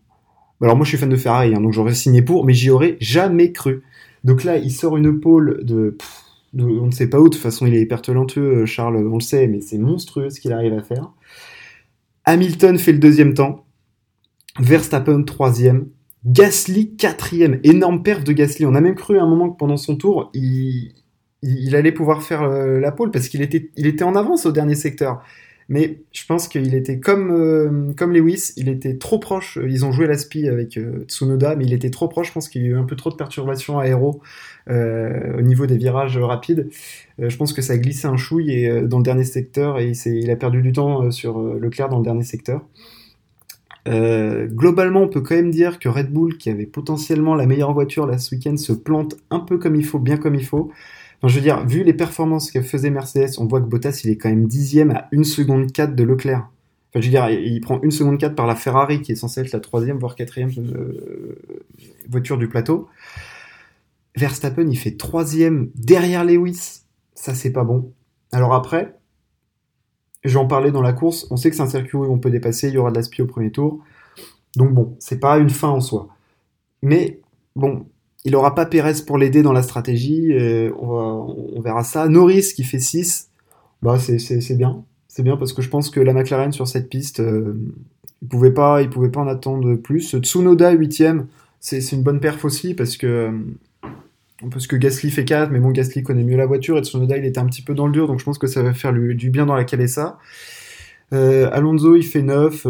alors 0.61 0.77
moi 0.77 0.85
je 0.85 0.91
suis 0.91 0.99
fan 0.99 1.09
de 1.11 1.17
Ferrari, 1.17 1.55
hein, 1.55 1.61
donc 1.61 1.75
j'aurais 1.75 1.93
signé 1.93 2.23
pour, 2.23 2.47
mais 2.47 2.55
j'y 2.55 2.71
aurais 2.71 2.97
jamais 2.99 3.53
cru. 3.53 3.83
Donc 4.25 4.43
là, 4.43 4.57
il 4.57 4.73
sort 4.73 4.97
une 4.97 5.21
pole 5.21 5.65
de 5.65 5.97
on 6.59 6.87
ne 6.87 6.91
sait 6.91 7.09
pas 7.09 7.21
où, 7.21 7.25
de 7.25 7.35
toute 7.35 7.43
façon 7.43 7.67
il 7.67 7.75
est 7.75 7.83
hyper 7.83 8.03
talentueux, 8.03 8.63
euh, 8.63 8.67
Charles, 8.67 8.97
on 8.97 9.15
le 9.15 9.21
sait, 9.21 9.47
mais 9.47 9.61
c'est 9.61 9.79
monstrueux 9.79 10.31
ce 10.31 10.41
qu'il 10.41 10.53
arrive 10.53 10.73
à 10.73 10.83
faire. 10.83 11.13
Hamilton 12.25 12.79
fait 12.79 12.93
le 12.93 12.99
deuxième 12.99 13.35
temps, 13.35 13.67
Verstappen 14.59 15.23
troisième, 15.23 15.89
Gasly 16.25 16.97
quatrième, 16.97 17.61
énorme 17.63 18.03
perf 18.03 18.25
de 18.25 18.33
Gasly. 18.33 18.67
On 18.67 18.75
a 18.75 18.81
même 18.81 18.97
cru 18.97 19.19
à 19.19 19.23
un 19.23 19.29
moment 19.29 19.49
que 19.51 19.57
pendant 19.57 19.77
son 19.77 19.97
tour, 19.97 20.31
il, 20.35 20.93
allait 21.75 21.93
pouvoir 21.93 22.23
faire 22.23 22.43
euh, 22.43 22.81
la 22.81 22.91
pole 22.91 23.13
parce 23.13 23.29
qu'il 23.29 23.43
était, 23.43 24.03
en 24.03 24.17
avance 24.17 24.45
au 24.45 24.53
dernier 24.53 24.75
secteur. 24.75 25.23
Mais 25.69 25.99
je 26.13 26.25
pense 26.27 26.47
qu'il 26.47 26.75
était 26.75 27.01
comme, 27.01 27.31
euh, 27.33 27.93
comme 27.97 28.13
Lewis, 28.13 28.53
il 28.57 28.69
était 28.69 28.97
trop 28.99 29.19
proche. 29.19 29.59
Ils 29.67 29.85
ont 29.85 29.91
joué 29.91 30.07
l'aspi 30.07 30.49
avec 30.49 30.77
euh, 30.77 31.05
Tsunoda, 31.09 31.57
mais 31.57 31.65
il 31.65 31.73
était 31.73 31.91
trop 31.91 32.07
proche. 32.07 32.29
Je 32.29 32.33
pense 32.33 32.49
qu'il 32.49 32.63
y 32.63 32.67
a 32.67 32.69
eu 32.69 32.77
un 32.77 32.85
peu 32.85 32.95
trop 32.95 33.11
de 33.11 33.17
perturbations 33.17 33.81
aéro 33.81 34.21
euh, 34.71 35.39
au 35.39 35.43
niveau 35.43 35.67
des 35.67 35.77
virages 35.77 36.19
rapides. 36.19 36.69
je 37.19 37.37
pense 37.37 37.53
que 37.53 37.63
ça 37.63 37.73
a 37.73 37.79
glissé 37.79 38.07
un 38.07 38.17
chouille 38.17 38.53
et, 38.53 38.83
dans 38.83 38.99
le 38.99 39.05
dernier 39.05 39.25
secteur 39.25 39.79
et 39.81 39.91
il, 39.91 40.13
il 40.13 40.31
a 40.31 40.37
perdu 40.37 40.63
du 40.63 40.73
temps 40.73 41.11
sur 41.11 41.41
Leclerc 41.41 41.89
dans 41.89 41.99
le 41.99 42.05
dernier 42.05 42.25
secteur. 42.25 42.63
globalement, 43.87 45.03
on 45.03 45.09
peut 45.09 45.21
quand 45.21 45.35
même 45.35 45.51
dire 45.51 45.81
que 45.81 45.89
Red 45.89 46.13
Bull, 46.13 46.37
qui 46.37 46.51
avait 46.51 46.67
potentiellement 46.67 47.35
la 47.35 47.47
meilleure 47.47 47.73
voiture 47.73 48.07
là 48.07 48.19
ce 48.19 48.35
week-end, 48.35 48.57
se 48.57 48.73
plante 48.73 49.17
un 49.31 49.41
peu 49.41 49.59
comme 49.59 49.75
il 49.75 49.85
faut, 49.85 49.99
bien 49.99 50.17
comme 50.17 50.37
il 50.37 50.45
faut 50.45 50.71
je 51.25 51.35
veux 51.35 51.41
dire, 51.41 51.67
vu 51.67 51.83
les 51.83 51.95
performances 51.95 52.51
que 52.51 52.63
faisait 52.63 52.91
Mercedes, 52.91 53.39
on 53.39 53.47
voit 53.47 53.61
que 53.61 53.67
Bottas, 53.67 54.03
il 54.05 54.11
est 54.11 54.17
quand 54.17 54.29
même 54.29 54.47
dixième 54.47 54.91
à 54.91 55.09
1 55.13 55.25
seconde 55.25 55.73
4 55.73 55.95
de 55.95 56.03
Leclerc. 56.05 56.49
Enfin, 56.91 57.01
je 57.01 57.07
veux 57.07 57.11
dire, 57.11 57.29
il 57.29 57.61
prend 57.61 57.81
1 57.83 57.91
seconde 57.91 58.19
4 58.19 58.35
par 58.35 58.47
la 58.47 58.55
Ferrari, 58.55 59.03
qui 59.03 59.13
est 59.13 59.17
censée 59.17 59.41
être 59.41 59.53
la 59.53 59.61
troisième, 59.61 59.99
voire 59.99 60.15
quatrième 60.15 60.51
euh, 60.59 61.39
voiture 62.09 62.39
du 62.39 62.49
plateau. 62.49 62.89
Verstappen, 64.17 64.69
il 64.69 64.79
fait 64.79 64.93
troisième 64.93 65.71
derrière 65.75 66.25
Lewis. 66.25 66.83
Ça, 67.15 67.35
c'est 67.35 67.53
pas 67.53 67.65
bon. 67.65 67.93
Alors 68.33 68.55
après, 68.55 68.97
j'en 70.25 70.47
parlais 70.47 70.71
dans 70.71 70.83
la 70.83 70.93
course, 70.93 71.27
on 71.31 71.37
sait 71.37 71.51
que 71.51 71.57
c'est 71.57 71.63
un 71.63 71.69
circuit 71.69 71.97
où 71.97 72.05
on 72.05 72.19
peut 72.19 72.31
dépasser, 72.31 72.69
il 72.69 72.75
y 72.75 72.79
aura 72.79 72.91
de 72.91 72.97
l'aspi 72.97 73.23
au 73.23 73.27
premier 73.27 73.51
tour. 73.51 73.81
Donc 74.57 74.73
bon, 74.73 74.97
c'est 74.99 75.21
pas 75.21 75.39
une 75.39 75.51
fin 75.51 75.69
en 75.69 75.81
soi. 75.81 76.09
Mais 76.83 77.21
bon, 77.55 77.87
il 78.27 78.35
aura 78.35 78.57
pas 78.57 78.67
Pérez 78.67 79.05
pour 79.07 79.19
l'aider 79.19 79.43
dans 79.43 79.53
la 79.53 79.63
stratégie. 79.63 80.33
Euh, 80.33 80.73
on, 80.81 81.61
verra 81.61 81.85
ça. 81.85 82.09
Norris 82.09 82.53
qui 82.55 82.65
fait 82.65 82.81
6, 82.81 83.31
bah 83.83 83.99
c'est 84.01 84.57
bien. 84.57 84.85
C'est 85.07 85.23
bien 85.23 85.37
parce 85.37 85.53
que 85.53 85.63
je 85.63 85.69
pense 85.69 85.91
que 85.91 86.01
la 86.01 86.13
McLaren 86.13 86.53
sur 86.53 86.67
cette 86.67 86.89
piste, 86.91 87.21
euh, 87.21 87.55
il 88.23 88.29
pouvait 88.29 88.51
pas, 88.51 88.85
pouvait 88.85 89.11
pas 89.11 89.21
en 89.21 89.29
attendre 89.29 89.77
plus. 89.77 90.17
Tsunoda 90.19 90.75
8ème, 90.75 91.27
c'est 91.61 91.81
une 91.93 92.03
bonne 92.03 92.19
perf 92.19 92.45
aussi 92.45 92.75
parce 92.75 92.97
que 92.97 93.07
euh, 93.07 93.31
parce 94.51 94.67
que 94.67 94.75
Gasly 94.75 95.11
fait 95.13 95.25
4, 95.25 95.53
mais 95.53 95.61
bon, 95.61 95.71
Gasly 95.71 96.03
connaît 96.03 96.25
mieux 96.25 96.37
la 96.37 96.47
voiture 96.47 96.77
et 96.79 96.83
Tsunoda 96.83 97.17
il 97.17 97.25
était 97.25 97.39
un 97.39 97.47
petit 97.47 97.63
peu 97.63 97.75
dans 97.75 97.87
le 97.87 97.93
dur, 97.93 98.09
donc 98.09 98.19
je 98.19 98.25
pense 98.25 98.39
que 98.39 98.49
ça 98.49 98.61
va 98.63 98.75
faire 98.75 98.93
du 98.93 99.31
bien 99.31 99.47
dans 99.47 99.55
la 99.55 99.65
Calessa. 99.65 100.19
Alonso 101.13 101.95
il 101.95 102.03
fait 102.03 102.23
9, 102.23 102.67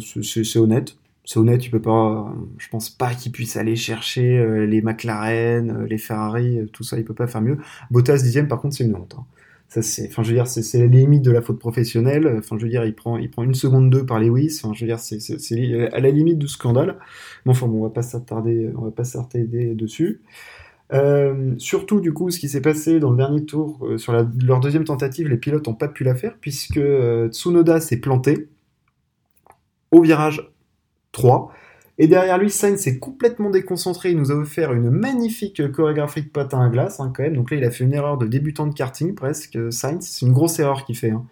c'est 0.00 0.58
honnête 0.58 0.96
honnête, 1.36 1.64
il 1.64 1.70
peut 1.70 1.80
pas, 1.80 2.32
je 2.58 2.68
pense 2.68 2.90
pas 2.90 3.14
qu'il 3.14 3.32
puisse 3.32 3.56
aller 3.56 3.76
chercher 3.76 4.38
euh, 4.38 4.66
les 4.66 4.82
McLaren, 4.82 5.70
euh, 5.70 5.86
les 5.86 5.98
Ferrari, 5.98 6.58
euh, 6.58 6.66
tout 6.66 6.84
ça, 6.84 6.98
il 6.98 7.04
peut 7.04 7.14
pas 7.14 7.26
faire 7.26 7.40
mieux. 7.40 7.58
Bottas 7.90 8.18
dixième, 8.18 8.46
par 8.46 8.60
contre, 8.60 8.76
c'est 8.76 8.84
une 8.84 8.94
honte. 8.94 9.16
Hein. 9.18 9.24
Ça, 9.68 9.82
c'est, 9.82 10.06
enfin, 10.08 10.22
je 10.22 10.28
veux 10.28 10.34
dire, 10.34 10.46
c'est, 10.46 10.78
la 10.78 10.86
limite 10.86 11.22
de 11.22 11.30
la 11.30 11.40
faute 11.40 11.58
professionnelle. 11.58 12.36
Enfin, 12.38 12.56
je 12.58 12.64
veux 12.64 12.68
dire, 12.70 12.84
il 12.84 12.94
prend, 12.94 13.16
il 13.16 13.30
prend 13.30 13.42
une 13.42 13.54
seconde 13.54 13.90
deux 13.90 14.04
par 14.04 14.20
Lewis. 14.20 14.60
Enfin, 14.62 14.74
je 14.74 14.82
veux 14.82 14.86
dire, 14.86 15.00
c'est, 15.00 15.18
à 15.92 16.00
la 16.00 16.10
limite 16.10 16.38
du 16.38 16.46
scandale. 16.46 16.98
Mais 17.44 17.52
enfin, 17.52 17.66
bon, 17.66 17.78
on 17.78 17.82
va 17.84 17.90
pas 17.90 18.02
s'attarder, 18.02 18.70
on 18.76 18.82
va 18.82 18.90
pas 18.90 19.04
s'attarder 19.04 19.74
dessus. 19.74 20.20
surtout, 21.58 22.00
du 22.00 22.12
coup, 22.12 22.30
ce 22.30 22.38
qui 22.38 22.48
s'est 22.48 22.60
passé 22.60 23.00
dans 23.00 23.10
le 23.10 23.16
dernier 23.16 23.46
tour, 23.46 23.88
sur 23.96 24.12
leur 24.12 24.60
deuxième 24.60 24.84
tentative, 24.84 25.28
les 25.28 25.38
pilotes 25.38 25.66
n'ont 25.66 25.74
pas 25.74 25.88
pu 25.88 26.04
la 26.04 26.14
faire, 26.14 26.36
puisque 26.40 26.80
Tsunoda 27.30 27.80
s'est 27.80 27.96
planté 27.96 28.48
au 29.90 30.02
virage 30.02 30.53
3. 31.14 31.50
Et 31.96 32.08
derrière 32.08 32.38
lui, 32.38 32.50
Sainz 32.50 32.80
s'est 32.80 32.98
complètement 32.98 33.50
déconcentré. 33.50 34.10
Il 34.10 34.18
nous 34.18 34.32
a 34.32 34.34
offert 34.34 34.72
une 34.72 34.90
magnifique 34.90 35.70
chorégraphie 35.72 36.22
de 36.22 36.28
patin 36.28 36.60
à 36.60 36.68
glace, 36.68 37.00
hein, 37.00 37.12
quand 37.16 37.22
même. 37.22 37.36
Donc 37.36 37.50
là, 37.50 37.56
il 37.56 37.64
a 37.64 37.70
fait 37.70 37.84
une 37.84 37.94
erreur 37.94 38.18
de 38.18 38.26
débutant 38.26 38.66
de 38.66 38.74
karting, 38.74 39.14
presque, 39.14 39.58
Sainz. 39.72 40.04
C'est 40.04 40.26
une 40.26 40.32
grosse 40.32 40.58
erreur 40.58 40.84
qu'il 40.84 40.96
fait. 40.96 41.10
Hein. 41.10 41.24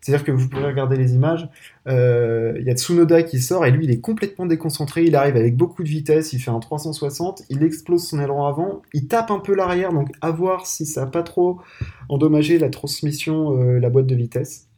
C'est-à-dire 0.00 0.24
que 0.24 0.32
vous 0.32 0.48
pouvez 0.48 0.64
regarder 0.64 0.96
les 0.96 1.14
images, 1.14 1.48
euh, 1.86 2.54
il 2.58 2.64
y 2.64 2.70
a 2.70 2.74
Tsunoda 2.74 3.22
qui 3.22 3.38
sort 3.38 3.66
et 3.66 3.70
lui 3.70 3.84
il 3.84 3.90
est 3.90 4.00
complètement 4.00 4.46
déconcentré, 4.46 5.04
il 5.04 5.14
arrive 5.14 5.36
avec 5.36 5.56
beaucoup 5.56 5.82
de 5.82 5.88
vitesse, 5.88 6.32
il 6.32 6.38
fait 6.38 6.50
un 6.50 6.58
360, 6.58 7.42
il 7.50 7.62
explose 7.62 8.06
son 8.08 8.18
aileron 8.18 8.46
avant, 8.46 8.80
il 8.94 9.08
tape 9.08 9.30
un 9.30 9.40
peu 9.40 9.54
l'arrière, 9.54 9.92
donc 9.92 10.08
à 10.22 10.30
voir 10.30 10.66
si 10.66 10.86
ça 10.86 11.02
n'a 11.02 11.06
pas 11.06 11.22
trop 11.22 11.60
endommagé 12.08 12.58
la 12.58 12.70
transmission, 12.70 13.60
euh, 13.60 13.78
la 13.78 13.90
boîte 13.90 14.06
de 14.06 14.14
vitesse. 14.14 14.68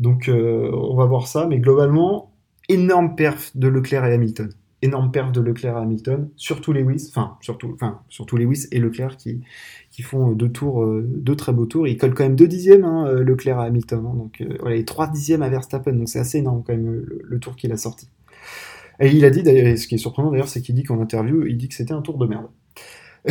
Donc 0.00 0.28
euh, 0.28 0.72
on 0.72 0.96
va 0.96 1.06
voir 1.06 1.28
ça, 1.28 1.46
mais 1.46 1.60
globalement, 1.60 2.33
énorme 2.68 3.16
perf 3.16 3.52
de 3.54 3.68
Leclerc 3.68 4.04
et 4.06 4.14
Hamilton. 4.14 4.50
Énorme 4.82 5.10
perf 5.10 5.32
de 5.32 5.40
Leclerc 5.40 5.76
et 5.78 5.80
Hamilton, 5.80 6.28
surtout 6.36 6.72
Lewis, 6.72 7.06
enfin 7.08 7.38
surtout, 7.40 7.72
enfin 7.74 8.00
surtout 8.08 8.36
Lewis 8.36 8.66
et 8.70 8.78
Leclerc 8.78 9.16
qui, 9.16 9.40
qui 9.90 10.02
font 10.02 10.32
deux 10.32 10.50
tours, 10.50 10.82
euh, 10.82 11.02
deux 11.06 11.36
très 11.36 11.52
beaux 11.52 11.66
tours. 11.66 11.88
Ils 11.88 11.96
collent 11.96 12.14
quand 12.14 12.24
même 12.24 12.36
deux 12.36 12.48
dixièmes, 12.48 12.84
hein, 12.84 13.06
euh, 13.06 13.24
Leclerc 13.24 13.60
et 13.62 13.66
Hamilton. 13.66 14.04
Hein. 14.06 14.14
donc 14.14 14.44
voilà, 14.60 14.76
et 14.76 14.84
trois 14.84 15.06
dixièmes 15.06 15.42
à 15.42 15.48
Verstappen, 15.48 15.92
donc 15.92 16.08
c'est 16.08 16.18
assez 16.18 16.38
énorme 16.38 16.62
quand 16.66 16.74
même 16.74 17.04
le, 17.22 17.38
tour 17.38 17.56
qu'il 17.56 17.72
a 17.72 17.76
sorti. 17.76 18.08
Et 19.00 19.08
il 19.08 19.24
a 19.24 19.30
dit 19.30 19.42
ce 19.42 19.86
qui 19.86 19.94
est 19.94 19.98
surprenant 19.98 20.30
d'ailleurs, 20.30 20.48
c'est 20.48 20.60
qu'il 20.60 20.74
dit 20.74 20.82
qu'en 20.82 21.00
interview, 21.00 21.46
il 21.46 21.56
dit 21.56 21.68
que 21.68 21.74
c'était 21.74 21.94
un 21.94 22.02
tour 22.02 22.18
de 22.18 22.26
merde. 22.26 22.46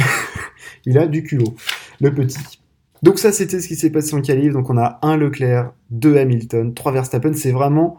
il 0.86 0.98
a 0.98 1.08
du 1.08 1.24
culot, 1.24 1.56
le 2.02 2.14
petit. 2.14 2.60
Donc 3.04 3.20
ça, 3.20 3.34
c'était 3.34 3.60
ce 3.60 3.68
qui 3.68 3.76
s'est 3.76 3.90
passé 3.90 4.16
en 4.16 4.22
qualif. 4.22 4.54
Donc 4.54 4.70
on 4.70 4.78
a 4.78 4.98
un 5.02 5.18
Leclerc, 5.18 5.74
deux 5.92 6.18
Hamilton, 6.18 6.74
trois 6.74 6.94
Verstappen. 6.94 7.34
C'est 7.34 7.52
vraiment, 7.52 7.98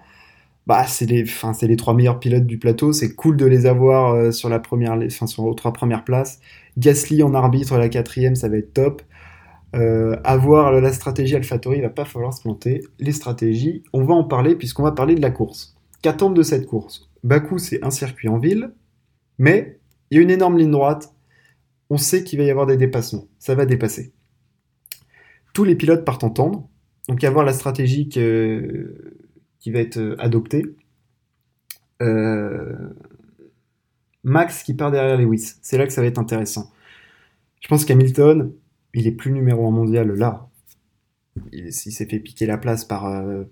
bah 0.67 0.87
c'est 0.87 1.07
les, 1.07 1.23
enfin 1.25 1.53
c'est 1.53 1.67
les 1.67 1.77
trois 1.77 1.95
meilleurs 1.95 2.21
pilotes 2.21 2.47
du 2.47 2.59
plateau. 2.59 2.93
C'est 2.93 3.15
cool 3.15 3.37
de 3.37 3.47
les 3.47 3.67
avoir 3.67 4.15
euh, 4.15 4.31
sur 4.31 4.49
la 4.49 4.59
première, 4.59 4.93
enfin 4.93 5.27
sur 5.27 5.49
les 5.49 5.55
trois 5.55 5.73
premières 5.73 6.05
places. 6.05 6.41
Gasly 6.79 7.23
en 7.23 7.35
arbitre 7.35 7.79
la 7.79 7.89
quatrième, 7.89 8.35
ça 8.35 8.49
va 8.49 8.57
être 8.57 8.73
top. 8.75 9.03
Euh, 9.75 10.17
avoir 10.25 10.73
la 10.73 10.93
stratégie 10.93 11.35
AlphaTauri, 11.35 11.79
il 11.79 11.83
va 11.83 11.91
pas 11.91 12.05
falloir 12.05 12.33
se 12.33 12.43
planter. 12.43 12.83
Les 13.01 13.13
stratégies, 13.13 13.83
on 13.93 14.05
va 14.05 14.15
en 14.15 14.25
parler 14.25 14.55
puisqu'on 14.55 14.85
va 14.85 14.93
parler 14.93 15.15
de 15.15 15.23
la 15.23 15.31
course. 15.31 15.77
Qu'attendre 16.03 16.35
de 16.35 16.43
cette 16.43 16.67
course? 16.67 17.11
Bakou, 17.25 17.59
c'est 17.59 17.83
un 17.85 17.91
circuit 17.91 18.29
en 18.29 18.39
ville, 18.39 18.73
mais 19.39 19.81
il 20.11 20.17
y 20.17 20.21
a 20.21 20.23
une 20.23 20.31
énorme 20.31 20.59
ligne 20.59 20.71
droite. 20.71 21.13
On 21.91 21.97
sait 21.99 22.25
qu'il 22.25 22.39
va 22.39 22.45
y 22.45 22.51
avoir 22.51 22.67
des 22.67 22.77
dépassements. 22.77 23.27
Ça 23.39 23.55
va 23.55 23.67
dépasser 23.67 24.13
tous 25.55 25.65
les 25.65 25.77
pilotes 25.77 26.05
partent 26.05 26.25
entendre. 26.25 26.69
Donc, 27.09 27.23
il 27.23 27.27
va 27.27 27.33
voir 27.33 27.45
la 27.47 27.55
stratégie 27.55 28.09
qui 29.65 29.71
va 29.71 29.79
être 29.79 29.97
euh, 29.97 30.15
adoptée. 30.19 30.63
Euh, 32.03 32.91
Max 34.23 34.63
qui 34.63 34.75
part 34.75 34.91
derrière 34.91 35.17
Lewis. 35.17 35.55
C'est 35.63 35.79
là 35.79 35.87
que 35.87 35.93
ça 35.93 36.03
va 36.03 36.07
être 36.07 36.19
intéressant. 36.19 36.71
Je 37.63 37.69
pense 37.69 37.87
qu'Hamilton, 37.87 38.53
il 38.93 39.07
est 39.07 39.13
plus 39.13 39.33
numéro 39.33 39.67
1 39.67 39.71
mondial 39.71 40.13
là. 40.13 40.51
Il, 41.51 41.73
s'est 41.73 42.05
fait 42.05 42.19
piquer 42.19 42.45
la 42.45 42.59
place 42.59 42.87
euh, 42.93 43.45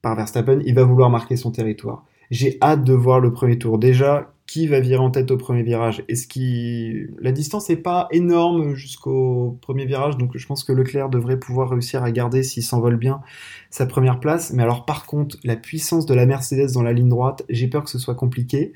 par 0.00 0.14
Verstappen. 0.14 0.60
Il 0.64 0.76
va 0.76 0.84
vouloir 0.84 1.10
marquer 1.10 1.34
son 1.34 1.50
territoire. 1.50 2.06
J'ai 2.30 2.56
hâte 2.62 2.84
de 2.84 2.92
voir 2.92 3.18
le 3.18 3.32
premier 3.32 3.58
tour. 3.58 3.78
Déjà, 3.80 4.32
qui 4.52 4.66
va 4.66 4.80
virer 4.80 4.98
en 4.98 5.10
tête 5.10 5.30
au 5.30 5.38
premier 5.38 5.62
virage. 5.62 6.04
Est-ce 6.08 6.28
qui 6.28 7.06
la 7.22 7.32
distance 7.32 7.70
n'est 7.70 7.76
pas 7.76 8.06
énorme 8.10 8.74
jusqu'au 8.74 9.58
premier 9.62 9.86
virage, 9.86 10.18
donc 10.18 10.36
je 10.36 10.46
pense 10.46 10.62
que 10.62 10.72
Leclerc 10.72 11.08
devrait 11.08 11.38
pouvoir 11.38 11.70
réussir 11.70 12.04
à 12.04 12.10
garder 12.10 12.42
s'il 12.42 12.62
s'envole 12.62 12.96
bien 12.96 13.22
sa 13.70 13.86
première 13.86 14.20
place. 14.20 14.52
Mais 14.52 14.62
alors 14.62 14.84
par 14.84 15.06
contre, 15.06 15.38
la 15.42 15.56
puissance 15.56 16.04
de 16.04 16.12
la 16.12 16.26
Mercedes 16.26 16.74
dans 16.74 16.82
la 16.82 16.92
ligne 16.92 17.08
droite, 17.08 17.44
j'ai 17.48 17.66
peur 17.66 17.82
que 17.82 17.88
ce 17.88 17.98
soit 17.98 18.14
compliqué. 18.14 18.74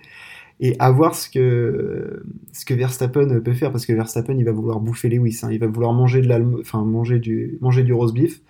Et 0.60 0.76
à 0.78 0.90
voir 0.90 1.14
ce 1.14 1.28
que 1.28 2.24
ce 2.54 2.64
que 2.64 2.72
Verstappen 2.72 3.40
peut 3.40 3.52
faire 3.52 3.70
parce 3.70 3.84
que 3.84 3.92
Verstappen 3.92 4.32
il 4.38 4.46
va 4.46 4.52
vouloir 4.52 4.80
bouffer 4.80 5.10
Lewis, 5.10 5.40
hein. 5.42 5.50
il 5.52 5.58
va 5.58 5.66
vouloir 5.66 5.92
manger 5.92 6.22
de 6.22 6.58
enfin 6.58 6.82
manger 6.86 7.18
du 7.18 7.58
manger 7.60 7.82
du 7.82 7.92
roast 7.92 8.14
beef. 8.14 8.40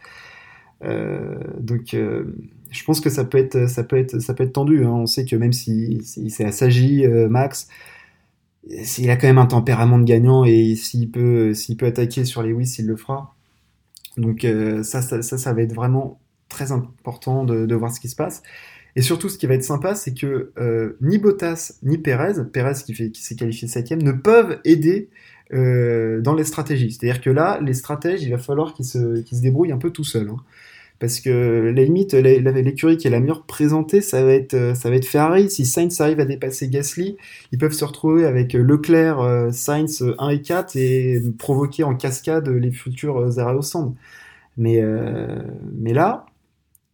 Euh, 0.84 1.36
donc 1.58 1.94
euh, 1.94 2.24
je 2.70 2.84
pense 2.84 3.00
que 3.00 3.10
ça 3.10 3.24
peut 3.24 3.38
être, 3.38 3.68
ça 3.68 3.82
peut 3.82 3.96
être, 3.96 4.18
ça 4.20 4.34
peut 4.34 4.44
être 4.44 4.52
tendu. 4.52 4.84
Hein. 4.84 4.90
On 4.90 5.06
sait 5.06 5.24
que 5.24 5.36
même 5.36 5.52
si, 5.52 6.00
si 6.02 6.30
c'est 6.30 6.44
Assagi, 6.44 7.04
euh, 7.04 7.28
Max, 7.28 7.68
il 8.64 9.10
a 9.10 9.16
quand 9.16 9.28
même 9.28 9.38
un 9.38 9.46
tempérament 9.46 9.98
de 9.98 10.04
gagnant 10.04 10.44
et 10.44 10.74
s'il 10.74 11.10
peut, 11.10 11.52
peut 11.78 11.86
attaquer 11.86 12.24
sur 12.24 12.42
les 12.42 12.50
Lewis, 12.50 12.76
il 12.78 12.86
le 12.86 12.96
fera. 12.96 13.34
Donc 14.16 14.44
euh, 14.44 14.82
ça, 14.82 15.02
ça, 15.02 15.22
ça, 15.22 15.52
va 15.52 15.62
être 15.62 15.74
vraiment 15.74 16.20
très 16.48 16.72
important 16.72 17.44
de, 17.44 17.74
voir 17.74 17.92
ce 17.92 18.00
qui 18.00 18.08
se 18.08 18.16
passe. 18.16 18.42
Et 18.96 19.02
surtout, 19.02 19.28
ce 19.28 19.36
qui 19.36 19.46
va 19.46 19.54
être 19.54 19.64
sympa, 19.64 19.94
c'est 19.94 20.14
que 20.14 20.52
ni 21.02 21.18
Bottas 21.18 21.74
ni 21.82 21.98
Perez, 21.98 22.44
Perez 22.50 22.82
qui, 22.84 23.12
qui 23.12 23.22
s'est 23.22 23.36
qualifié 23.36 23.68
septième, 23.68 24.02
ne 24.02 24.12
peuvent 24.12 24.58
aider 24.64 25.10
dans 25.52 26.34
les 26.34 26.44
stratégies. 26.44 26.92
C'est-à-dire 26.92 27.20
que 27.20 27.30
là, 27.30 27.58
les 27.62 27.74
stratèges, 27.74 28.22
il 28.22 28.30
va 28.30 28.38
falloir 28.38 28.74
qu'ils 28.74 28.84
se, 28.84 29.22
se 29.24 29.40
débrouillent 29.42 29.72
un 29.72 29.78
peu 29.78 29.90
tout 29.90 30.04
seuls. 30.04 30.28
Hein 30.28 30.36
parce 30.98 31.20
que 31.20 31.72
la 31.74 31.82
limite, 31.82 32.14
l'écurie 32.14 32.96
qui 32.96 33.06
est 33.06 33.10
la 33.10 33.20
meilleure 33.20 33.44
présentée, 33.44 34.00
ça 34.00 34.24
va 34.24 34.32
être, 34.32 34.54
euh, 34.54 34.74
ça 34.74 34.88
va 34.88 34.96
être 34.96 35.04
Ferrari. 35.04 35.50
Si 35.50 35.66
Sainz 35.66 36.00
arrive 36.00 36.20
à 36.20 36.24
dépasser 36.24 36.68
Gasly, 36.68 37.16
ils 37.52 37.58
peuvent 37.58 37.72
se 37.72 37.84
retrouver 37.84 38.24
avec 38.24 38.54
Leclerc, 38.54 39.20
euh, 39.20 39.50
Sainz 39.52 40.02
1 40.18 40.28
et 40.30 40.40
4 40.40 40.76
et 40.76 41.22
provoquer 41.38 41.84
en 41.84 41.94
cascade 41.94 42.48
les 42.48 42.70
futurs 42.70 43.18
euh, 43.18 43.38
arrêts 43.38 43.56
au 43.56 43.62
centre. 43.62 43.94
Mais, 44.58 44.82
mais 45.74 45.92
là, 45.92 46.24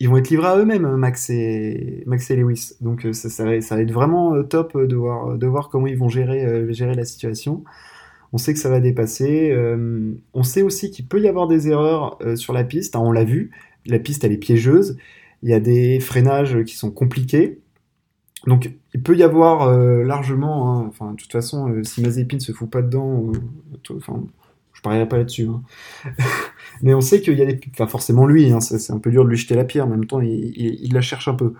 ils 0.00 0.08
vont 0.08 0.16
être 0.16 0.30
livrés 0.30 0.48
à 0.48 0.56
eux-mêmes, 0.56 0.96
Max 0.96 1.30
et, 1.30 2.04
Lewis. 2.30 2.72
Donc 2.80 3.06
ça, 3.12 3.30
ça, 3.30 3.44
va, 3.44 3.60
ça, 3.60 3.76
va, 3.76 3.82
être 3.82 3.92
vraiment 3.92 4.42
top 4.42 4.76
de 4.76 4.96
voir, 4.96 5.38
de 5.38 5.46
voir 5.46 5.68
comment 5.68 5.86
ils 5.86 5.96
vont 5.96 6.08
gérer, 6.08 6.74
gérer 6.74 6.96
la 6.96 7.04
situation. 7.04 7.62
On 8.32 8.38
sait 8.38 8.54
que 8.54 8.58
ça 8.58 8.70
va 8.70 8.80
dépasser. 8.80 9.54
on 10.32 10.42
sait 10.42 10.62
aussi 10.62 10.90
qu'il 10.90 11.06
peut 11.06 11.20
y 11.20 11.28
avoir 11.28 11.48
des 11.48 11.68
erreurs 11.68 12.18
sur 12.36 12.52
la 12.52 12.64
piste. 12.64 12.96
Hein, 12.96 13.00
on 13.00 13.12
l'a 13.12 13.24
vu 13.24 13.50
la 13.86 13.98
piste 13.98 14.24
elle 14.24 14.32
est 14.32 14.38
piégeuse, 14.38 14.96
il 15.42 15.50
y 15.50 15.54
a 15.54 15.60
des 15.60 16.00
freinages 16.00 16.62
qui 16.64 16.76
sont 16.76 16.90
compliqués. 16.90 17.60
Donc 18.46 18.72
il 18.92 19.02
peut 19.02 19.16
y 19.16 19.22
avoir 19.22 19.62
euh, 19.62 20.02
largement, 20.02 20.80
hein, 20.80 20.86
enfin 20.88 21.12
de 21.12 21.16
toute 21.16 21.30
façon, 21.30 21.70
euh, 21.70 21.84
si 21.84 22.02
Mazepin 22.02 22.40
se 22.40 22.52
fout 22.52 22.68
pas 22.68 22.82
dedans, 22.82 23.30
euh, 23.32 23.98
je 24.72 24.80
parierai 24.82 25.08
pas 25.08 25.18
là-dessus. 25.18 25.46
Hein. 25.46 25.62
mais 26.82 26.92
on 26.92 27.00
sait 27.00 27.20
qu'il 27.20 27.38
y 27.38 27.42
a 27.42 27.46
des, 27.46 27.60
enfin 27.72 27.86
forcément 27.86 28.26
lui, 28.26 28.52
c'est 28.60 28.92
un 28.92 28.98
peu 28.98 29.10
dur 29.10 29.24
de 29.24 29.30
lui 29.30 29.36
jeter 29.36 29.54
la 29.54 29.64
pierre, 29.64 29.86
en 29.86 29.90
même 29.90 30.06
temps 30.06 30.20
il, 30.20 30.92
la 30.92 31.00
cherche 31.00 31.28
un 31.28 31.34
peu. 31.34 31.54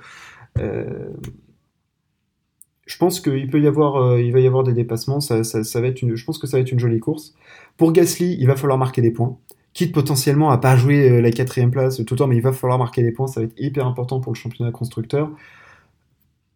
Je 2.87 2.97
pense 2.99 3.21
qu'il 3.21 3.49
peut 3.51 3.61
y 3.61 3.67
avoir, 3.67 4.19
il 4.19 4.33
va 4.33 4.41
y 4.41 4.47
avoir 4.47 4.65
des 4.65 4.73
dépassements, 4.73 5.21
ça, 5.21 5.37
va 5.37 5.87
être 5.87 6.03
une, 6.03 6.17
je 6.17 6.25
pense 6.25 6.39
que 6.39 6.47
ça 6.47 6.57
va 6.57 6.63
être 6.63 6.73
une 6.73 6.81
jolie 6.81 7.01
course. 7.01 7.35
Pour 7.77 7.93
Gasly, 7.93 8.37
il 8.39 8.47
va 8.47 8.57
falloir 8.57 8.79
marquer 8.79 9.03
des 9.03 9.13
points 9.13 9.39
quitte 9.73 9.93
potentiellement 9.93 10.51
à 10.51 10.59
pas 10.59 10.77
jouer 10.77 11.11
euh, 11.11 11.21
la 11.21 11.31
quatrième 11.31 11.71
place 11.71 11.97
tout 11.97 12.15
le 12.15 12.19
temps, 12.19 12.27
mais 12.27 12.37
il 12.37 12.43
va 12.43 12.53
falloir 12.53 12.79
marquer 12.79 13.03
des 13.03 13.13
points, 13.13 13.27
ça 13.27 13.41
va 13.41 13.47
être 13.47 13.55
hyper 13.59 13.87
important 13.87 14.21
pour 14.21 14.33
le 14.33 14.37
championnat 14.37 14.71
constructeur. 14.71 15.31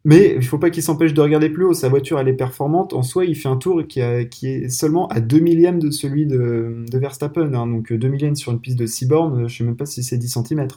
Mais 0.04 0.34
il 0.36 0.44
faut 0.44 0.58
pas 0.58 0.70
qu'il 0.70 0.84
s'empêche 0.84 1.14
de 1.14 1.20
regarder 1.20 1.50
plus 1.50 1.64
haut, 1.64 1.74
sa 1.74 1.88
voiture 1.88 2.20
elle 2.20 2.28
est 2.28 2.34
performante, 2.34 2.92
en 2.92 3.02
soi 3.02 3.24
il 3.24 3.34
fait 3.34 3.48
un 3.48 3.56
tour 3.56 3.82
qui, 3.88 4.00
est 4.00 4.68
seulement 4.68 5.08
à 5.08 5.20
2 5.20 5.40
millièmes 5.40 5.80
de 5.80 5.90
celui 5.90 6.26
de, 6.26 6.84
Verstappen, 6.92 7.52
hein. 7.54 7.66
donc 7.66 7.92
2 7.92 8.08
millièmes 8.08 8.36
sur 8.36 8.52
une 8.52 8.60
piste 8.60 8.78
de 8.78 8.86
6 8.86 9.06
bornes, 9.06 9.48
je 9.48 9.56
sais 9.56 9.64
même 9.64 9.76
pas 9.76 9.86
si 9.86 10.04
c'est 10.04 10.16
10 10.16 10.28
cm. 10.28 10.68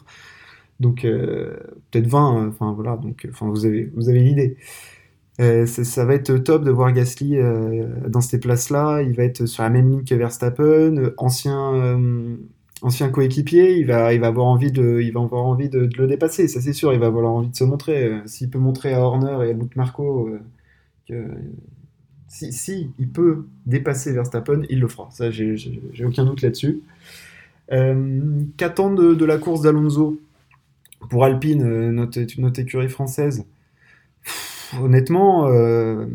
Donc 0.79 1.05
euh, 1.05 1.57
peut-être 1.91 2.07
20, 2.07 2.47
enfin 2.47 2.73
voilà, 2.73 2.97
donc 2.97 3.27
vous 3.41 3.65
avez, 3.65 3.91
vous 3.95 4.09
avez 4.09 4.21
l'idée. 4.21 4.57
Euh, 5.39 5.65
ça 5.65 6.03
va 6.03 6.15
être 6.15 6.38
top 6.38 6.65
de 6.65 6.72
voir 6.72 6.91
Gasly 6.91 7.38
euh, 7.38 7.86
dans 8.10 8.22
ces 8.22 8.39
places-là. 8.39 9.01
Il 9.01 9.13
va 9.13 9.24
être 9.24 9.46
sur 9.46 9.63
la 9.63 9.69
même 9.69 9.89
ligne 9.89 10.03
que 10.03 10.13
Verstappen, 10.15 11.12
ancien, 11.17 11.74
euh, 11.75 12.36
ancien 12.81 13.10
coéquipier. 13.10 13.77
Il 13.77 13.86
va, 13.88 14.13
il 14.13 14.19
va 14.19 14.27
avoir 14.27 14.48
envie 14.48 14.72
de, 14.72 15.00
il 15.01 15.13
va 15.13 15.22
avoir 15.22 15.46
envie 15.46 15.69
de, 15.69 15.89
le 15.98 16.08
dépasser. 16.08 16.48
Ça 16.50 16.60
c'est 16.60 16.74
sûr. 16.74 16.93
Il 16.93 17.00
va 17.00 17.08
avoir 17.08 17.31
envie 17.31 17.50
de 17.50 17.55
se 17.55 17.63
montrer. 17.63 18.12
S'il 18.25 18.50
peut 18.50 18.60
montrer 18.60 18.93
à 18.93 19.00
Horner 19.01 19.48
et 19.48 19.51
à 19.51 19.53
Luke 19.53 19.75
Marco 19.77 20.29
que 21.08 21.25
si, 22.27 22.51
si, 22.51 22.91
il 23.00 23.10
peut 23.10 23.48
dépasser 23.65 24.13
Verstappen, 24.13 24.63
il 24.69 24.79
le 24.79 24.88
fera. 24.88 25.10
Ça, 25.12 25.31
j'ai 25.31 25.55
aucun 26.05 26.25
doute 26.25 26.41
là-dessus. 26.41 26.81
Qu'attendre 28.58 29.01
de, 29.01 29.13
de, 29.13 29.25
la 29.25 29.38
course 29.38 29.62
d'Alonso? 29.62 30.19
Pour 31.10 31.24
Alpine, 31.24 31.91
notre, 31.91 32.19
notre 32.39 32.60
écurie 32.60 32.89
française 32.89 33.46
honnêtement, 34.81 35.47
euh, 35.47 36.05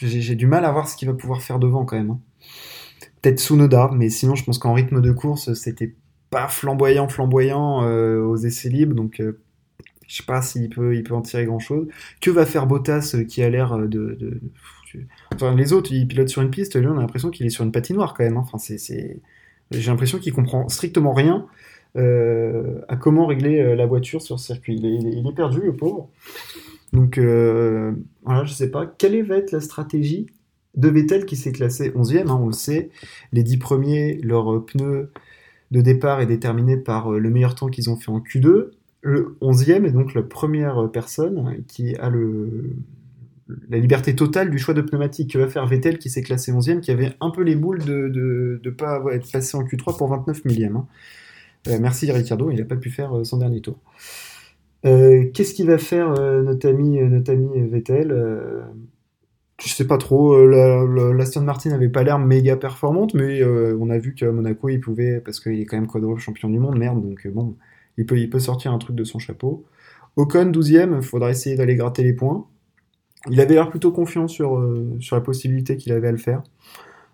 j'ai 0.00 0.34
du 0.34 0.46
mal 0.46 0.64
à 0.64 0.72
voir 0.72 0.88
ce 0.88 0.96
qu'il 0.96 1.08
va 1.08 1.14
pouvoir 1.14 1.42
faire 1.42 1.58
devant 1.58 1.84
quand 1.84 1.96
même. 1.96 2.10
Hein. 2.10 2.20
Peut-être 3.22 3.38
Tsunoda, 3.40 3.90
mais 3.94 4.10
sinon 4.10 4.34
je 4.34 4.44
pense 4.44 4.58
qu'en 4.58 4.74
rythme 4.74 5.00
de 5.00 5.12
course, 5.12 5.54
c'était 5.54 5.94
pas 6.30 6.48
flamboyant, 6.48 7.08
flamboyant 7.08 7.84
euh, 7.84 8.20
aux 8.22 8.36
essais 8.36 8.68
libres, 8.68 8.94
donc 8.94 9.20
euh, 9.20 9.40
je 10.06 10.16
sais 10.16 10.22
pas 10.24 10.42
s'il 10.42 10.68
peut, 10.68 10.94
il 10.94 11.02
peut 11.04 11.14
en 11.14 11.22
tirer 11.22 11.44
grand-chose. 11.46 11.86
Que 12.20 12.30
va 12.30 12.44
faire 12.44 12.66
Bottas 12.66 13.16
qui 13.28 13.42
a 13.42 13.48
l'air 13.48 13.78
de, 13.78 14.40
Enfin, 15.34 15.54
les 15.56 15.72
autres, 15.72 15.90
ils 15.92 16.06
pilotent 16.06 16.28
sur 16.28 16.42
une 16.42 16.50
piste, 16.50 16.76
lui, 16.78 16.86
on 16.86 16.96
a 16.96 17.00
l'impression 17.00 17.30
qu'il 17.30 17.46
est 17.46 17.50
sur 17.50 17.64
une 17.64 17.72
patinoire 17.72 18.14
quand 18.14 18.22
même. 18.22 18.36
hein. 18.36 18.44
J'ai 19.70 19.90
l'impression 19.90 20.18
qu'il 20.18 20.32
comprend 20.32 20.68
strictement 20.68 21.12
rien 21.12 21.46
euh, 21.96 22.80
à 22.88 22.96
comment 22.96 23.26
régler 23.26 23.58
euh, 23.60 23.74
la 23.74 23.86
voiture 23.86 24.22
sur 24.22 24.38
circuit. 24.38 24.76
Il 24.76 24.84
il 24.84 25.06
est- 25.08 25.12
il 25.20 25.26
est 25.26 25.32
perdu, 25.34 25.60
le 25.62 25.74
pauvre. 25.74 26.08
Donc, 26.94 27.18
euh, 27.18 27.92
voilà, 28.22 28.44
je 28.44 28.54
sais 28.54 28.70
pas. 28.70 28.86
Quelle 28.86 29.20
va 29.26 29.36
être 29.36 29.50
la 29.50 29.60
stratégie 29.60 30.26
de 30.76 30.88
Vettel 30.88 31.26
qui 31.26 31.34
s'est 31.34 31.50
classé 31.50 31.90
11e, 31.90 32.28
hein, 32.28 32.38
on 32.40 32.46
le 32.46 32.52
sait. 32.52 32.90
Les 33.32 33.42
10 33.42 33.58
premiers, 33.58 34.18
leur 34.22 34.54
euh, 34.54 34.64
pneu 34.64 35.10
de 35.72 35.80
départ 35.80 36.20
est 36.20 36.26
déterminé 36.26 36.76
par 36.76 37.12
euh, 37.12 37.18
le 37.18 37.30
meilleur 37.30 37.56
temps 37.56 37.68
qu'ils 37.68 37.90
ont 37.90 37.96
fait 37.96 38.12
en 38.12 38.20
Q2. 38.20 38.70
Le 39.02 39.36
11e 39.42 39.84
est 39.84 39.90
donc 39.90 40.14
la 40.14 40.22
première 40.22 40.88
personne 40.92 41.64
qui 41.66 41.96
a 41.96 42.10
la 43.68 43.76
liberté 43.78 44.14
totale 44.14 44.50
du 44.50 44.58
choix 44.58 44.72
de 44.72 44.80
pneumatique. 44.80 45.32
Que 45.32 45.38
va 45.38 45.48
faire 45.48 45.66
Vettel 45.66 45.98
qui 45.98 46.08
s'est 46.10 46.22
classé 46.22 46.52
11e, 46.52 46.80
qui 46.80 46.92
avait 46.92 47.12
un 47.20 47.30
peu 47.30 47.42
les 47.42 47.56
boules 47.56 47.84
de 47.84 48.60
ne 48.64 48.70
pas 48.70 49.02
être 49.12 49.30
passé 49.32 49.56
en 49.56 49.64
Q3 49.64 49.98
pour 49.98 50.08
29 50.08 50.44
millième. 50.44 50.76
hein. 50.76 50.86
Merci 51.80 52.10
Ricciardo, 52.12 52.50
il 52.50 52.58
n'a 52.58 52.64
pas 52.64 52.76
pu 52.76 52.90
faire 52.90 53.26
son 53.26 53.38
dernier 53.38 53.60
tour. 53.60 53.78
Euh, 54.86 55.30
Qu'est-ce 55.32 55.54
qu'il 55.54 55.66
va 55.66 55.78
faire 55.78 56.12
euh, 56.18 56.42
notre 56.42 56.68
ami, 56.68 56.98
euh, 56.98 57.08
notre 57.08 57.32
ami 57.32 57.60
Vettel 57.68 58.12
Je 59.62 59.68
sais 59.68 59.86
pas 59.86 59.98
trop. 59.98 60.34
euh, 60.34 60.46
la- 60.46 60.84
la- 60.84 61.12
L'Aston 61.14 61.42
Martin 61.42 61.70
n'avait 61.70 61.88
pas 61.88 62.02
l'air 62.02 62.18
méga 62.18 62.56
performante, 62.56 63.14
mais 63.14 63.42
on 63.44 63.88
a 63.90 63.98
vu 63.98 64.14
qu'à 64.14 64.30
Monaco, 64.32 64.68
il 64.68 64.80
pouvait, 64.80 65.20
parce 65.20 65.40
qu'il 65.40 65.60
est 65.60 65.64
quand 65.64 65.76
même 65.76 65.86
quadruple 65.86 66.20
champion 66.20 66.48
du 66.50 66.58
monde, 66.58 66.76
merde, 66.78 67.00
donc 67.02 67.26
bon, 67.28 67.56
il 67.96 68.04
peut, 68.06 68.18
il 68.18 68.28
peut 68.30 68.40
sortir 68.40 68.72
un 68.72 68.78
truc 68.78 68.96
de 68.96 69.04
son 69.04 69.18
chapeau. 69.18 69.64
Ocon, 70.16 70.46
12e, 70.46 70.96
il 70.96 71.02
faudra 71.02 71.30
essayer 71.30 71.56
d'aller 71.56 71.76
gratter 71.76 72.02
les 72.02 72.12
points. 72.12 72.46
Il 73.30 73.40
avait 73.40 73.54
l'air 73.54 73.70
plutôt 73.70 73.92
confiant 73.92 74.28
sur, 74.28 74.62
sur 75.00 75.16
la 75.16 75.22
possibilité 75.22 75.76
qu'il 75.76 75.92
avait 75.92 76.08
à 76.08 76.12
le 76.12 76.18
faire. 76.18 76.42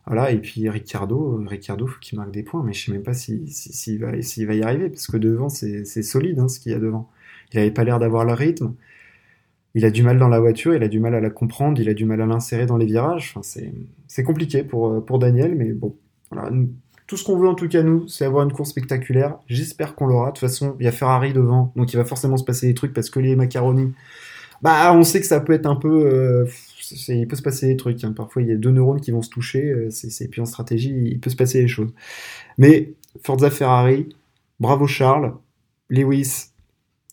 Voilà, 0.06 0.32
et 0.32 0.38
puis 0.38 0.68
Ricciardo, 0.68 1.40
Ricciardo, 1.46 1.86
faut 1.86 2.00
qu'il 2.00 2.18
marque 2.18 2.32
des 2.32 2.42
points, 2.42 2.62
mais 2.64 2.72
je 2.72 2.86
sais 2.86 2.92
même 2.92 3.02
pas 3.02 3.14
s'il 3.14 3.50
si, 3.52 3.72
s'il 3.72 4.00
va, 4.00 4.12
va 4.12 4.54
y 4.54 4.62
arriver, 4.62 4.88
parce 4.90 5.06
que 5.06 5.16
devant, 5.18 5.48
c'est 5.48 5.84
c'est 5.84 6.02
solide 6.02 6.38
hein, 6.40 6.48
ce 6.48 6.60
qu'il 6.60 6.72
y 6.72 6.74
a 6.74 6.78
devant. 6.78 7.08
Il 7.52 7.58
avait 7.60 7.70
pas 7.70 7.84
l'air 7.84 7.98
d'avoir 7.98 8.24
le 8.24 8.32
rythme. 8.32 8.74
Il 9.74 9.84
a 9.84 9.90
du 9.90 10.02
mal 10.02 10.18
dans 10.18 10.28
la 10.28 10.40
voiture, 10.40 10.74
il 10.74 10.82
a 10.82 10.88
du 10.88 10.98
mal 11.00 11.14
à 11.14 11.20
la 11.20 11.30
comprendre, 11.30 11.80
il 11.80 11.88
a 11.88 11.94
du 11.94 12.04
mal 12.04 12.20
à 12.20 12.26
l'insérer 12.26 12.66
dans 12.66 12.76
les 12.76 12.86
virages. 12.86 13.34
C'est 14.08 14.22
compliqué 14.24 14.64
pour, 14.64 14.88
euh, 14.88 15.00
pour 15.00 15.18
Daniel, 15.20 15.54
mais 15.54 15.72
bon. 15.72 15.96
Tout 17.06 17.16
ce 17.16 17.24
qu'on 17.24 17.36
veut 17.36 17.48
en 17.48 17.54
tout 17.56 17.68
cas, 17.68 17.82
nous, 17.82 18.06
c'est 18.06 18.24
avoir 18.24 18.44
une 18.44 18.52
course 18.52 18.70
spectaculaire. 18.70 19.38
J'espère 19.48 19.96
qu'on 19.96 20.06
l'aura. 20.06 20.26
De 20.28 20.32
toute 20.32 20.40
façon, 20.40 20.76
il 20.78 20.84
y 20.84 20.88
a 20.88 20.92
Ferrari 20.92 21.32
devant, 21.32 21.72
donc 21.74 21.92
il 21.92 21.96
va 21.96 22.04
forcément 22.04 22.36
se 22.36 22.44
passer 22.44 22.68
des 22.68 22.74
trucs 22.74 22.92
parce 22.92 23.10
que 23.10 23.18
les 23.18 23.34
macaronis, 23.34 23.92
bah, 24.62 24.92
on 24.94 25.02
sait 25.04 25.20
que 25.20 25.26
ça 25.26 25.40
peut 25.40 25.54
être 25.54 25.66
un 25.66 25.76
peu. 25.76 26.06
euh, 26.06 26.46
il 27.08 27.28
peut 27.28 27.36
se 27.36 27.42
passer 27.42 27.68
des 27.68 27.76
trucs. 27.76 28.04
hein. 28.04 28.12
Parfois, 28.12 28.42
il 28.42 28.48
y 28.48 28.52
a 28.52 28.56
deux 28.56 28.70
neurones 28.72 29.00
qui 29.00 29.12
vont 29.12 29.22
se 29.22 29.30
toucher. 29.30 29.64
euh, 29.70 29.90
c'est, 29.90 30.10
c'est- 30.10 30.28
puis 30.28 30.40
en 30.42 30.46
stratégie, 30.46 30.94
il 30.94 31.20
peut 31.20 31.30
se 31.30 31.36
passer 31.36 31.60
des 31.62 31.68
choses. 31.68 31.90
Mais 32.58 32.94
Forza 33.22 33.50
Ferrari, 33.50 34.08
bravo 34.60 34.86
Charles, 34.86 35.34
Lewis, 35.90 36.49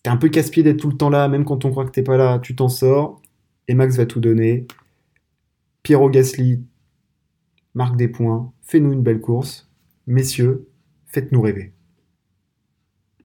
t'es 0.08 0.12
un 0.12 0.16
peu 0.16 0.30
casse-pied 0.30 0.64
d'être 0.64 0.80
tout 0.80 0.90
le 0.90 0.96
temps 0.96 1.10
là, 1.10 1.28
même 1.28 1.44
quand 1.44 1.66
on 1.66 1.70
croit 1.70 1.84
que 1.84 1.92
t'es 1.92 2.02
pas 2.02 2.16
là, 2.16 2.40
tu 2.40 2.56
t'en 2.56 2.70
sors. 2.70 3.22
Et 3.68 3.74
Max 3.74 3.98
va 3.98 4.06
tout 4.06 4.22
donner. 4.22 4.66
Piero 5.84 6.10
Gasly 6.10 6.64
marque 7.74 7.98
des 7.98 8.08
points, 8.08 8.54
fais-nous 8.62 8.94
une 8.94 9.04
belle 9.04 9.20
course. 9.20 9.70
Messieurs, 10.06 10.70
faites-nous 11.08 11.42
rêver. 11.42 11.74